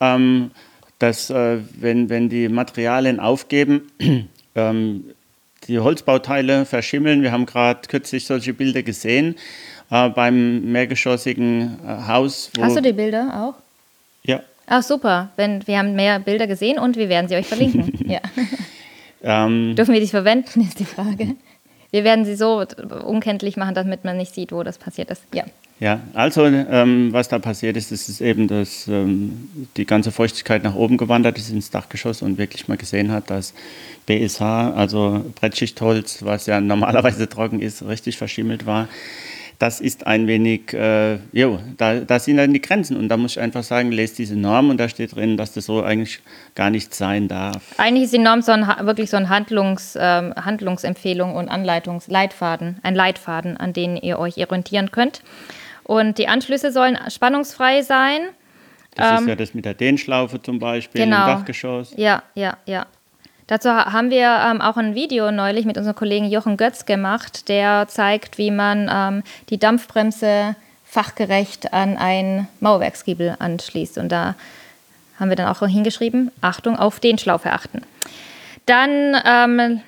ähm, 0.00 0.52
dass 1.00 1.30
äh, 1.30 1.58
wenn, 1.80 2.08
wenn 2.08 2.28
die 2.28 2.48
Materialien 2.48 3.18
aufgeben, 3.18 3.90
ähm, 4.54 5.04
die 5.68 5.78
Holzbauteile 5.78 6.64
verschimmeln. 6.64 7.22
Wir 7.22 7.32
haben 7.32 7.46
gerade 7.46 7.80
kürzlich 7.88 8.26
solche 8.26 8.54
Bilder 8.54 8.82
gesehen 8.82 9.36
äh, 9.90 10.08
beim 10.08 10.72
mehrgeschossigen 10.72 11.78
äh, 11.86 12.08
Haus. 12.08 12.50
Hast 12.60 12.76
du 12.76 12.82
die 12.82 12.92
Bilder 12.92 13.32
auch? 13.34 13.54
Ja. 14.22 14.40
Ach 14.66 14.82
super, 14.82 15.30
wenn, 15.36 15.66
wir 15.66 15.78
haben 15.78 15.94
mehr 15.94 16.18
Bilder 16.20 16.46
gesehen 16.46 16.78
und 16.78 16.96
wir 16.96 17.08
werden 17.08 17.28
sie 17.28 17.36
euch 17.36 17.46
verlinken. 17.46 17.92
ja. 18.10 18.20
Ähm, 19.22 19.74
Dürfen 19.76 19.92
wir 19.92 20.00
die 20.00 20.06
verwenden, 20.06 20.62
ist 20.62 20.78
die 20.78 20.84
Frage. 20.84 21.36
Wir 21.90 22.04
werden 22.04 22.24
sie 22.24 22.34
so 22.34 22.64
unkenntlich 23.04 23.56
machen, 23.56 23.74
damit 23.74 24.04
man 24.04 24.16
nicht 24.16 24.34
sieht, 24.34 24.52
wo 24.52 24.62
das 24.62 24.78
passiert 24.78 25.10
ist. 25.10 25.22
Ja. 25.32 25.44
Ja, 25.84 26.00
also 26.14 26.46
ähm, 26.46 27.12
was 27.12 27.28
da 27.28 27.38
passiert 27.38 27.76
ist, 27.76 27.92
ist, 27.92 28.22
eben, 28.22 28.48
dass 28.48 28.88
ähm, 28.88 29.50
die 29.76 29.84
ganze 29.84 30.12
Feuchtigkeit 30.12 30.64
nach 30.64 30.74
oben 30.74 30.96
gewandert 30.96 31.36
ist 31.36 31.50
ins 31.50 31.68
Dachgeschoss 31.68 32.22
und 32.22 32.38
wirklich 32.38 32.68
mal 32.68 32.78
gesehen 32.78 33.12
hat, 33.12 33.28
dass 33.28 33.52
BSH, 34.06 34.40
also 34.40 35.22
Brettschichtholz, 35.38 36.24
was 36.24 36.46
ja 36.46 36.58
normalerweise 36.62 37.28
trocken 37.28 37.60
ist, 37.60 37.86
richtig 37.86 38.16
verschimmelt 38.16 38.64
war. 38.64 38.88
Das 39.58 39.82
ist 39.82 40.06
ein 40.06 40.26
wenig, 40.26 40.72
äh, 40.72 41.18
jo, 41.32 41.58
da, 41.76 42.00
da 42.00 42.18
sind 42.18 42.38
dann 42.38 42.54
die 42.54 42.62
Grenzen 42.62 42.96
und 42.96 43.10
da 43.10 43.18
muss 43.18 43.32
ich 43.32 43.40
einfach 43.40 43.62
sagen, 43.62 43.92
lest 43.92 44.16
diese 44.16 44.36
Norm 44.36 44.70
und 44.70 44.78
da 44.78 44.88
steht 44.88 45.14
drin, 45.14 45.36
dass 45.36 45.52
das 45.52 45.66
so 45.66 45.82
eigentlich 45.82 46.20
gar 46.54 46.70
nicht 46.70 46.94
sein 46.94 47.28
darf. 47.28 47.60
Eigentlich 47.76 48.04
ist 48.04 48.14
die 48.14 48.18
Norm 48.20 48.40
so 48.40 48.52
ein, 48.52 48.66
wirklich 48.86 49.10
so 49.10 49.18
ein 49.18 49.28
Handlungs, 49.28 49.98
ähm, 50.00 50.32
Handlungsempfehlung 50.34 51.36
und 51.36 51.50
Anleitungsleitfaden, 51.50 52.78
ein 52.82 52.94
Leitfaden, 52.94 53.58
an 53.58 53.74
den 53.74 53.98
ihr 53.98 54.18
euch 54.18 54.38
orientieren 54.38 54.90
könnt. 54.90 55.20
Und 55.84 56.18
die 56.18 56.28
Anschlüsse 56.28 56.72
sollen 56.72 56.98
spannungsfrei 57.10 57.82
sein. 57.82 58.20
Das 58.96 59.20
ist 59.20 59.26
ja 59.28 59.34
das 59.36 59.54
mit 59.54 59.64
der 59.64 59.74
Dehnschlaufe 59.74 60.40
zum 60.40 60.58
Beispiel 60.58 61.00
Ähm, 61.02 61.10
Genau. 61.10 61.22
im 61.22 61.38
Dachgeschoss. 61.38 61.92
Ja, 61.96 62.22
ja, 62.34 62.56
ja. 62.64 62.86
Dazu 63.48 63.68
ha- 63.70 63.92
haben 63.92 64.10
wir 64.10 64.26
ähm, 64.50 64.60
auch 64.62 64.76
ein 64.76 64.94
Video 64.94 65.30
neulich 65.30 65.66
mit 65.66 65.76
unserem 65.76 65.96
Kollegen 65.96 66.26
Jochen 66.30 66.56
Götz 66.56 66.86
gemacht, 66.86 67.48
der 67.48 67.86
zeigt, 67.88 68.38
wie 68.38 68.50
man 68.50 68.88
ähm, 68.90 69.22
die 69.50 69.58
Dampfbremse 69.58 70.56
fachgerecht 70.84 71.72
an 71.72 71.96
ein 71.98 72.48
Mauerwerksgiebel 72.60 73.34
anschließt. 73.38 73.98
Und 73.98 74.10
da 74.10 74.36
haben 75.18 75.28
wir 75.28 75.36
dann 75.36 75.48
auch 75.48 75.66
hingeschrieben, 75.66 76.30
Achtung, 76.40 76.76
auf 76.78 77.00
den 77.00 77.18
Schlaufe 77.18 77.52
achten. 77.52 77.82
Dann 78.66 79.16
ähm, 79.26 79.80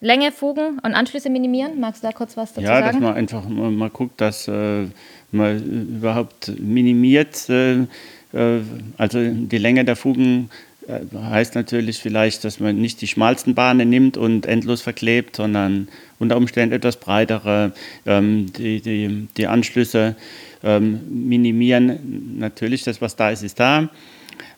Länge, 0.00 0.30
Fugen 0.30 0.78
und 0.82 0.94
Anschlüsse 0.94 1.28
minimieren. 1.28 1.80
Magst 1.80 2.02
du 2.02 2.06
da 2.06 2.12
kurz 2.12 2.36
was 2.36 2.52
dazu 2.52 2.64
Ja, 2.66 2.80
dass 2.80 2.92
sagen? 2.92 3.04
man 3.04 3.14
einfach 3.14 3.48
mal, 3.48 3.70
mal 3.70 3.90
guckt, 3.90 4.20
dass 4.20 4.46
äh, 4.46 4.86
man 5.32 5.88
überhaupt 5.98 6.52
minimiert. 6.60 7.48
Äh, 7.48 7.80
äh, 8.32 8.60
also 8.96 9.18
die 9.20 9.58
Länge 9.58 9.84
der 9.84 9.96
Fugen 9.96 10.50
äh, 10.86 11.00
heißt 11.16 11.56
natürlich 11.56 11.98
vielleicht, 11.98 12.44
dass 12.44 12.60
man 12.60 12.80
nicht 12.80 13.00
die 13.00 13.08
schmalsten 13.08 13.56
Bahnen 13.56 13.90
nimmt 13.90 14.16
und 14.16 14.46
endlos 14.46 14.82
verklebt, 14.82 15.34
sondern 15.34 15.88
unter 16.20 16.36
Umständen 16.36 16.74
etwas 16.76 16.96
breitere. 16.96 17.72
Ähm, 18.06 18.52
die, 18.52 18.80
die, 18.80 19.26
die 19.36 19.46
Anschlüsse 19.48 20.14
ähm, 20.62 21.00
minimieren. 21.28 22.36
Natürlich, 22.38 22.84
das, 22.84 23.00
was 23.00 23.16
da 23.16 23.30
ist, 23.30 23.42
ist 23.42 23.58
da. 23.58 23.88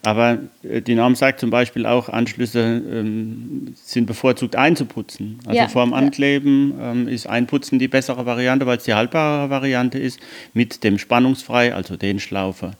Aber 0.05 0.39
äh, 0.63 0.81
die 0.81 0.95
Norm 0.95 1.15
sagt 1.15 1.39
zum 1.39 1.49
Beispiel 1.49 1.85
auch, 1.85 2.09
Anschlüsse 2.09 2.59
ähm, 2.59 3.73
sind 3.83 4.05
bevorzugt 4.05 4.55
einzuputzen. 4.55 5.39
Also 5.45 5.57
Ja, 5.59 5.67
vorm. 5.67 5.93
Ankleben 5.93 6.73
ähm, 6.79 7.07
ist 7.07 7.27
Einputzen 7.27 7.79
die 7.79 7.87
bessere 7.87 8.25
Variante, 8.25 8.65
weil 8.65 8.77
es 8.77 8.83
die 8.85 8.93
haltbare 8.93 9.49
Variante 9.49 9.99
ist. 9.99 10.19
Mit 10.53 10.83
dem 10.83 10.97
Spannungsfrei, 10.97 11.73
also 11.73 11.97
den 11.97 12.19
Schlaufe, 12.19 12.71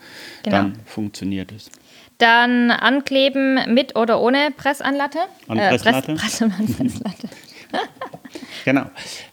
Genau. 0.43 0.57
dann 0.57 0.73
funktioniert 0.85 1.51
es. 1.51 1.69
Dann 2.17 2.69
ankleben 2.71 3.59
mit 3.73 3.95
oder 3.95 4.21
ohne 4.21 4.49
Pressanlatte. 4.55 5.19
An 5.47 5.57
Äh, 5.57 5.69
Presslatte? 5.69 6.13
Press, 6.15 6.39
Presslatte. 6.77 7.29
Genau. 8.65 8.85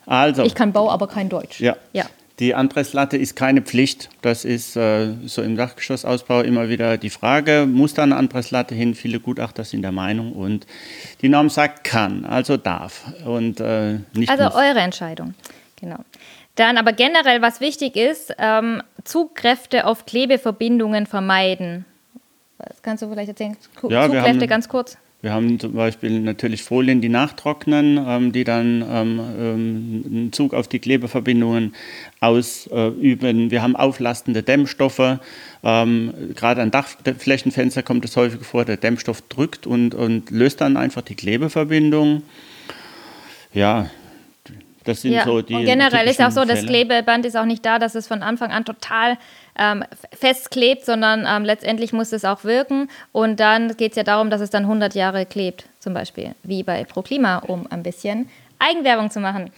Also, 0.07 0.44
Ich 0.44 0.54
kann 0.54 0.72
Bau, 0.72 0.90
aber 0.90 1.07
kein 1.09 1.28
Deutsch. 1.28 1.61
ja. 1.61 1.76
Ja. 1.92 2.04
Die 2.38 2.55
Anpresslatte 2.55 3.16
ist 3.16 3.35
keine 3.35 3.62
Pflicht. 3.62 4.11
Das 4.22 4.44
ist 4.44 4.77
äh, 4.77 5.12
so 5.27 5.42
im 5.42 5.57
Dachgeschossausbau 5.57 6.42
immer 6.42 6.68
wieder 6.68 6.96
die 6.96 7.11
Frage, 7.11 7.66
muss 7.66 7.94
da 7.94 8.05
eine 8.05 8.16
Anpresslatte 8.16 8.74
hin? 8.74 8.94
Viele 8.94 9.18
Gutachter 9.18 9.64
sind 9.64 9.83
der 9.83 9.92
Meinung 9.92 10.33
und 10.33 10.66
die 11.20 11.29
Norm 11.29 11.51
sagt 11.51 11.83
kann, 11.83 12.24
also 12.24 12.57
darf 12.57 13.12
und 13.24 13.61
äh, 13.61 13.98
nicht 14.14 14.31
Also 14.31 14.44
muss. 14.44 14.55
eure 14.55 14.79
Entscheidung. 14.81 15.35
Genau. 15.81 15.98
Dann 16.55 16.77
aber 16.77 16.92
generell, 16.92 17.42
was 17.42 17.61
wichtig 17.61 17.96
ist, 17.96 18.35
ähm, 18.38 18.83
Zugkräfte 19.05 19.87
auf 19.87 20.07
Klebeverbindungen 20.07 21.07
vermeiden. 21.07 21.85
Das 22.59 22.83
kannst 22.83 23.03
du 23.03 23.09
vielleicht 23.09 23.29
erzählen? 23.29 23.57
Ja, 23.88 24.07
Zugkräfte 24.07 24.46
ganz 24.46 24.68
kurz. 24.68 24.96
Wir 25.20 25.33
haben 25.33 25.59
zum 25.59 25.72
Beispiel 25.72 26.20
natürlich 26.20 26.62
Folien, 26.62 27.00
die 27.00 27.09
nachtrocknen, 27.09 27.98
ähm, 28.07 28.31
die 28.31 28.44
dann 28.44 28.85
ähm, 28.88 29.20
ähm, 29.38 30.04
einen 30.07 30.33
Zug 30.33 30.54
auf 30.54 30.68
die 30.68 30.78
Klebeverbindungen 30.78 31.74
ausüben. 32.20 33.50
Wir 33.50 33.62
haben 33.62 33.74
auflastende 33.74 34.44
Dämmstoffe. 34.44 35.18
Ähm, 35.64 36.14
Gerade 36.37 36.62
an 36.62 36.70
Dachflächenfenster 36.70 37.83
kommt 37.83 38.04
es 38.04 38.16
häufig 38.16 38.42
vor, 38.42 38.64
der 38.64 38.76
Dämmstoff 38.76 39.22
drückt 39.22 39.66
und, 39.66 39.92
und 39.96 40.31
löst 40.31 40.61
dann 40.61 40.76
einfach 40.76 41.02
die 41.02 41.16
Klebeverbindung. 41.16 42.22
Ja, 43.52 43.90
das 44.85 45.02
sind 45.02 45.12
Ja. 45.12 45.24
so 45.24 45.42
die. 45.42 45.54
und 45.54 45.64
generell 45.64 46.07
ist 46.07 46.20
auch 46.22 46.31
so, 46.31 46.44
das 46.44 46.61
Fälle. 46.61 46.68
Klebeband 46.68 47.26
ist 47.26 47.37
auch 47.37 47.44
nicht 47.44 47.66
da, 47.66 47.78
dass 47.78 47.94
es 47.94 48.07
von 48.07 48.22
Anfang 48.22 48.52
an 48.52 48.64
total 48.64 49.18
ähm, 49.58 49.84
festklebt, 50.12 50.84
sondern 50.84 51.26
ähm, 51.28 51.44
letztendlich 51.44 51.92
muss 51.92 52.12
es 52.12 52.24
auch 52.24 52.44
wirken. 52.44 52.88
Und 53.12 53.40
dann 53.40 53.76
geht 53.76 53.92
es 53.92 53.96
ja 53.96 54.04
darum, 54.04 54.30
dass 54.30 54.40
es 54.40 54.50
dann 54.50 54.64
100 54.64 54.94
Jahre 54.94 55.26
klebt, 55.26 55.66
zum 55.78 55.94
Beispiel, 55.94 56.34
wie 56.42 56.62
bei 56.62 56.84
ProKlima, 56.84 57.38
um 57.38 57.66
ein 57.70 57.82
bisschen 57.82 58.28
Eigenwerbung 58.58 59.10
zu 59.10 59.20
machen. 59.20 59.50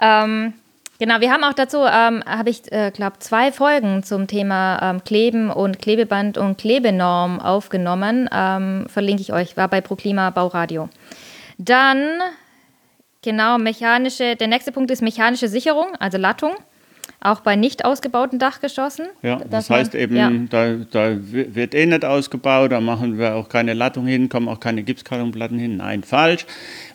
Ähm, 0.00 0.54
genau, 0.98 1.20
wir 1.20 1.30
haben 1.30 1.44
auch 1.44 1.54
dazu, 1.54 1.78
ähm, 1.78 2.22
habe 2.26 2.50
ich, 2.50 2.70
äh, 2.72 2.90
glaube 2.90 3.18
zwei 3.20 3.52
Folgen 3.52 4.02
zum 4.02 4.26
Thema 4.26 4.78
ähm, 4.82 5.04
Kleben 5.04 5.50
und 5.50 5.80
Klebeband 5.80 6.38
und 6.38 6.58
Klebenorm 6.58 7.40
aufgenommen. 7.40 8.28
Ähm, 8.32 8.86
verlinke 8.88 9.22
ich 9.22 9.32
euch, 9.32 9.56
war 9.56 9.68
bei 9.68 9.80
ProKlima 9.80 10.30
Bauradio. 10.30 10.88
Dann 11.58 12.20
Genau, 13.22 13.56
mechanische, 13.56 14.34
der 14.34 14.48
nächste 14.48 14.72
Punkt 14.72 14.90
ist 14.90 15.00
mechanische 15.00 15.46
Sicherung, 15.46 15.94
also 16.00 16.18
Lattung, 16.18 16.54
auch 17.22 17.40
bei 17.40 17.56
nicht 17.56 17.84
ausgebauten 17.84 18.38
Dachgeschossen. 18.38 19.06
Ja, 19.22 19.40
das 19.48 19.70
heißt 19.70 19.94
eben, 19.94 20.16
ja. 20.16 20.30
da, 20.50 20.74
da 20.90 21.16
wird 21.20 21.74
eh 21.74 21.86
nicht 21.86 22.04
ausgebaut, 22.04 22.72
da 22.72 22.80
machen 22.80 23.18
wir 23.18 23.36
auch 23.36 23.48
keine 23.48 23.74
Lattung 23.74 24.06
hin, 24.06 24.28
kommen 24.28 24.48
auch 24.48 24.60
keine 24.60 24.82
Gipskartonplatten 24.82 25.58
hin. 25.58 25.76
Nein, 25.76 26.02
falsch, 26.02 26.46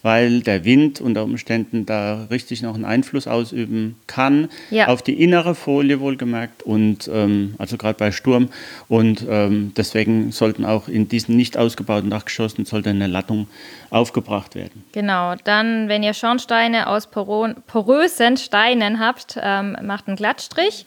weil 0.07 0.39
der 0.39 0.63
Wind 0.63 1.01
unter 1.01 1.25
Umständen 1.25 1.85
da 1.85 2.27
richtig 2.31 2.61
noch 2.61 2.75
einen 2.75 2.85
Einfluss 2.85 3.27
ausüben 3.27 3.97
kann, 4.07 4.47
Ja. 4.69 4.87
auf 4.87 5.01
die 5.01 5.21
innere 5.21 5.53
Folie 5.53 5.99
wohlgemerkt 5.99 6.63
und 6.63 7.09
ähm, 7.13 7.55
also 7.57 7.75
gerade 7.75 7.99
bei 7.99 8.13
Sturm. 8.13 8.47
Und 8.87 9.25
ähm, 9.29 9.73
deswegen 9.75 10.31
sollten 10.31 10.63
auch 10.63 10.87
in 10.87 11.09
diesen 11.09 11.35
nicht 11.35 11.57
ausgebauten 11.57 12.09
Dachgeschossen 12.09 12.63
sollte 12.63 12.89
eine 12.89 13.07
Lattung 13.07 13.47
aufgebracht 13.89 14.55
werden. 14.55 14.85
Genau, 14.93 15.35
dann, 15.43 15.89
wenn 15.89 16.03
ihr 16.03 16.13
Schornsteine 16.13 16.87
aus 16.87 17.07
porösen 17.07 18.37
Steinen 18.37 19.01
habt, 19.01 19.37
ähm, 19.41 19.75
macht 19.83 20.07
einen 20.07 20.15
Glattstrich. 20.15 20.85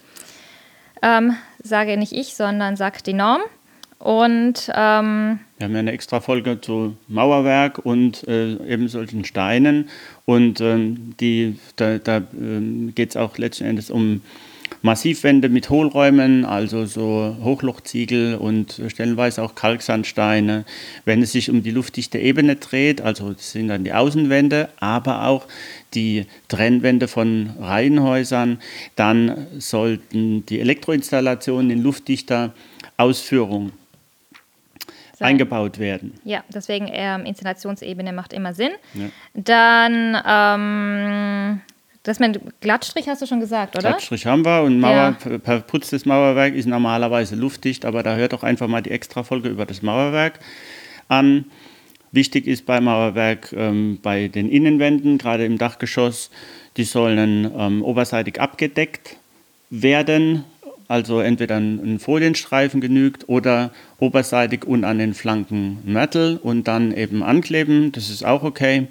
Ähm, 1.02 1.34
sage 1.62 1.98
nicht 1.98 2.12
ich, 2.12 2.36
sondern 2.36 2.76
sagt 2.76 3.06
die 3.06 3.12
Norm. 3.12 3.42
Und 3.98 4.70
ähm, 4.74 5.40
Wir 5.60 5.66
haben 5.66 5.74
ja 5.74 5.80
eine 5.80 5.92
extra 5.92 6.20
Folge 6.20 6.58
zu 6.58 6.96
Mauerwerk 7.06 7.80
und 7.84 8.26
äh, 8.26 8.54
eben 8.66 8.88
solchen 8.88 9.26
Steinen. 9.26 9.90
Und 10.24 10.62
ähm, 10.62 11.14
die, 11.20 11.58
da, 11.76 11.98
da 11.98 12.22
ähm, 12.32 12.94
geht 12.94 13.10
es 13.10 13.16
auch 13.18 13.36
letzten 13.36 13.64
Endes 13.64 13.90
um 13.90 14.22
Massivwände 14.80 15.50
mit 15.50 15.68
Hohlräumen, 15.68 16.46
also 16.46 16.86
so 16.86 17.36
Hochlochziegel 17.44 18.36
und 18.36 18.80
stellenweise 18.88 19.42
auch 19.42 19.54
Kalksandsteine. 19.54 20.64
Wenn 21.04 21.20
es 21.20 21.32
sich 21.32 21.50
um 21.50 21.62
die 21.62 21.72
luftdichte 21.72 22.18
Ebene 22.18 22.56
dreht, 22.56 23.02
also 23.02 23.34
das 23.34 23.52
sind 23.52 23.68
dann 23.68 23.84
die 23.84 23.92
Außenwände, 23.92 24.70
aber 24.80 25.26
auch 25.26 25.46
die 25.92 26.24
Trennwände 26.48 27.06
von 27.06 27.50
Reihenhäusern, 27.60 28.60
dann 28.96 29.46
sollten 29.58 30.46
die 30.46 30.60
Elektroinstallationen 30.60 31.70
in 31.70 31.82
luftdichter 31.82 32.54
Ausführung 32.96 33.72
sein. 35.20 35.28
eingebaut 35.28 35.78
werden. 35.78 36.14
Ja, 36.24 36.42
deswegen 36.52 36.88
ähm, 36.90 37.24
Installationsebene 37.24 38.12
macht 38.12 38.32
immer 38.32 38.52
Sinn. 38.52 38.72
Ja. 38.94 39.06
Dann 39.34 40.16
ähm, 40.26 41.60
das 42.02 42.18
mit 42.18 42.40
Glattstrich 42.60 43.08
hast 43.08 43.20
du 43.20 43.26
schon 43.26 43.40
gesagt, 43.40 43.76
oder? 43.76 43.90
Glattstrich 43.90 44.26
haben 44.26 44.44
wir 44.44 44.62
und 44.62 44.80
Mauer, 44.80 45.16
ja. 45.24 45.38
verputztes 45.44 46.06
Mauerwerk 46.06 46.54
ist 46.54 46.66
normalerweise 46.66 47.36
luftdicht, 47.36 47.84
aber 47.84 48.02
da 48.02 48.16
hört 48.16 48.32
doch 48.32 48.42
einfach 48.42 48.68
mal 48.68 48.80
die 48.80 48.90
Extrafolge 48.90 49.48
über 49.48 49.66
das 49.66 49.82
Mauerwerk 49.82 50.40
an. 51.08 51.44
Wichtig 52.12 52.46
ist 52.46 52.66
beim 52.66 52.84
Mauerwerk 52.84 53.52
ähm, 53.52 53.98
bei 54.02 54.28
den 54.28 54.50
Innenwänden, 54.50 55.18
gerade 55.18 55.44
im 55.44 55.58
Dachgeschoss, 55.58 56.30
die 56.76 56.84
sollen 56.84 57.50
ähm, 57.56 57.84
oberseitig 57.84 58.40
abgedeckt 58.40 59.16
werden, 59.68 60.44
also 60.90 61.20
entweder 61.20 61.56
ein, 61.56 62.00
Folienstreifen 62.00 62.80
genügt 62.80 63.28
oder 63.28 63.70
oberseitig 64.00 64.64
und 64.64 64.82
an 64.82 64.98
den 64.98 65.14
Flanken 65.14 65.78
Mörtel 65.84 66.36
und 66.42 66.66
dann 66.66 66.92
eben 66.92 67.22
ankleben, 67.22 67.92
das 67.92 68.10
ist 68.10 68.24
auch 68.24 68.42
okay. 68.42 68.88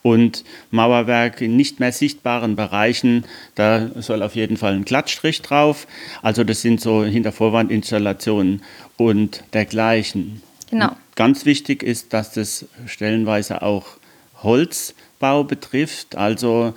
Und 0.00 0.44
Mauerwerk 0.70 1.42
in 1.42 1.54
nicht 1.54 1.78
mehr 1.78 1.92
sichtbaren 1.92 2.56
Bereichen, 2.56 3.26
da 3.54 3.90
soll 4.00 4.22
auf 4.22 4.34
jeden 4.34 4.56
Fall 4.56 4.72
ein 4.72 4.86
Glattstrich 4.86 5.42
drauf. 5.42 5.86
Also 6.22 6.42
das 6.42 6.62
sind 6.62 6.80
so 6.80 7.04
Hintervorwandinstallationen 7.04 8.62
und 8.96 9.44
dergleichen. 9.52 10.40
Genau. 10.70 10.96
Ganz 11.16 11.44
wichtig 11.44 11.82
ist, 11.82 12.14
dass 12.14 12.32
das 12.32 12.64
stellenweise 12.86 13.60
auch 13.60 13.98
Holzbau 14.42 15.44
betrifft, 15.44 16.16
also 16.16 16.72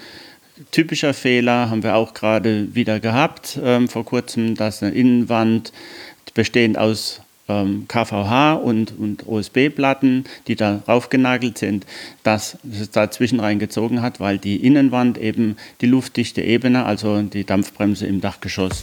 typischer 0.71 1.13
Fehler 1.13 1.69
haben 1.69 1.83
wir 1.83 1.95
auch 1.95 2.13
gerade 2.13 2.73
wieder 2.73 2.99
gehabt 2.99 3.59
ähm, 3.63 3.87
vor 3.87 4.05
kurzem, 4.05 4.55
dass 4.55 4.81
eine 4.81 4.93
Innenwand 4.93 5.71
bestehend 6.33 6.77
aus 6.77 7.21
ähm, 7.47 7.85
KVH 7.87 8.53
und, 8.53 8.97
und 8.97 9.27
OSB-Platten, 9.27 10.25
die 10.47 10.55
da 10.55 10.81
raufgenagelt 10.87 11.57
sind, 11.57 11.85
dass 12.23 12.57
es 12.71 12.91
da 12.91 13.11
zwischenrein 13.11 13.59
gezogen 13.59 14.01
hat, 14.01 14.19
weil 14.19 14.37
die 14.37 14.57
Innenwand 14.57 15.17
eben 15.17 15.57
die 15.81 15.87
luftdichte 15.87 16.41
Ebene, 16.41 16.85
also 16.85 17.21
die 17.21 17.43
Dampfbremse 17.43 18.07
im 18.07 18.21
Dachgeschoss, 18.21 18.81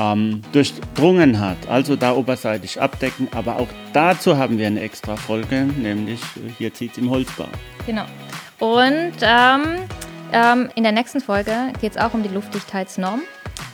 ähm, 0.00 0.42
durchdrungen 0.52 1.38
hat. 1.38 1.68
Also 1.68 1.96
da 1.96 2.14
oberseitig 2.14 2.80
abdecken, 2.80 3.28
aber 3.32 3.56
auch 3.56 3.68
dazu 3.92 4.36
haben 4.36 4.58
wir 4.58 4.66
eine 4.66 4.80
extra 4.80 5.16
Folge, 5.16 5.68
nämlich 5.80 6.20
äh, 6.20 6.50
hier 6.58 6.74
zieht 6.74 6.92
es 6.92 6.98
im 6.98 7.10
Holzbau. 7.10 7.48
Genau. 7.86 8.04
Und 8.58 9.14
ähm 9.22 9.86
ähm, 10.32 10.68
in 10.74 10.82
der 10.82 10.92
nächsten 10.92 11.20
Folge 11.20 11.72
geht 11.80 11.92
es 11.92 11.98
auch 11.98 12.14
um 12.14 12.22
die 12.22 12.28
Luftdichtheitsnorm. 12.28 13.22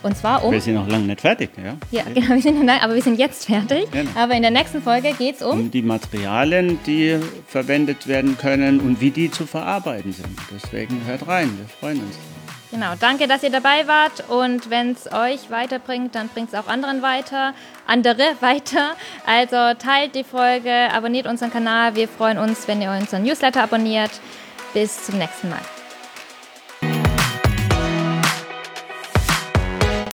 Und 0.02 0.16
zwar 0.16 0.44
um. 0.44 0.52
Wir 0.52 0.60
sind 0.60 0.74
noch 0.74 0.88
lange 0.88 1.06
nicht 1.06 1.20
fertig, 1.20 1.50
ja? 1.56 1.76
Ja, 1.90 2.02
genau, 2.12 2.30
wir 2.30 2.42
sind, 2.42 2.64
nein, 2.64 2.80
aber 2.82 2.94
wir 2.94 3.02
sind 3.02 3.18
jetzt 3.18 3.46
fertig. 3.46 3.90
Genau. 3.90 4.10
Aber 4.16 4.34
in 4.34 4.42
der 4.42 4.50
nächsten 4.50 4.82
Folge 4.82 5.12
geht 5.12 5.36
es 5.36 5.42
um. 5.42 5.60
Um 5.60 5.70
die 5.70 5.82
Materialien, 5.82 6.78
die 6.86 7.18
verwendet 7.46 8.06
werden 8.06 8.36
können 8.36 8.80
und 8.80 9.00
wie 9.00 9.10
die 9.10 9.30
zu 9.30 9.46
verarbeiten 9.46 10.12
sind. 10.12 10.38
Deswegen 10.52 11.02
hört 11.06 11.26
rein, 11.28 11.56
wir 11.56 11.68
freuen 11.68 12.00
uns. 12.00 12.16
Genau, 12.72 12.94
danke, 12.98 13.28
dass 13.28 13.42
ihr 13.42 13.50
dabei 13.50 13.86
wart. 13.86 14.28
Und 14.28 14.70
wenn 14.70 14.92
es 14.92 15.06
euch 15.12 15.50
weiterbringt, 15.50 16.14
dann 16.14 16.28
bringt 16.28 16.52
es 16.52 16.58
auch 16.58 16.68
anderen 16.68 17.02
weiter, 17.02 17.54
andere 17.86 18.22
weiter. 18.40 18.96
Also 19.26 19.78
teilt 19.78 20.14
die 20.14 20.24
Folge, 20.24 20.72
abonniert 20.92 21.26
unseren 21.26 21.52
Kanal. 21.52 21.94
Wir 21.94 22.08
freuen 22.08 22.38
uns, 22.38 22.66
wenn 22.66 22.80
ihr 22.80 22.90
unseren 22.90 23.22
Newsletter 23.24 23.62
abonniert. 23.62 24.10
Bis 24.72 25.04
zum 25.04 25.18
nächsten 25.18 25.50
Mal. 25.50 25.60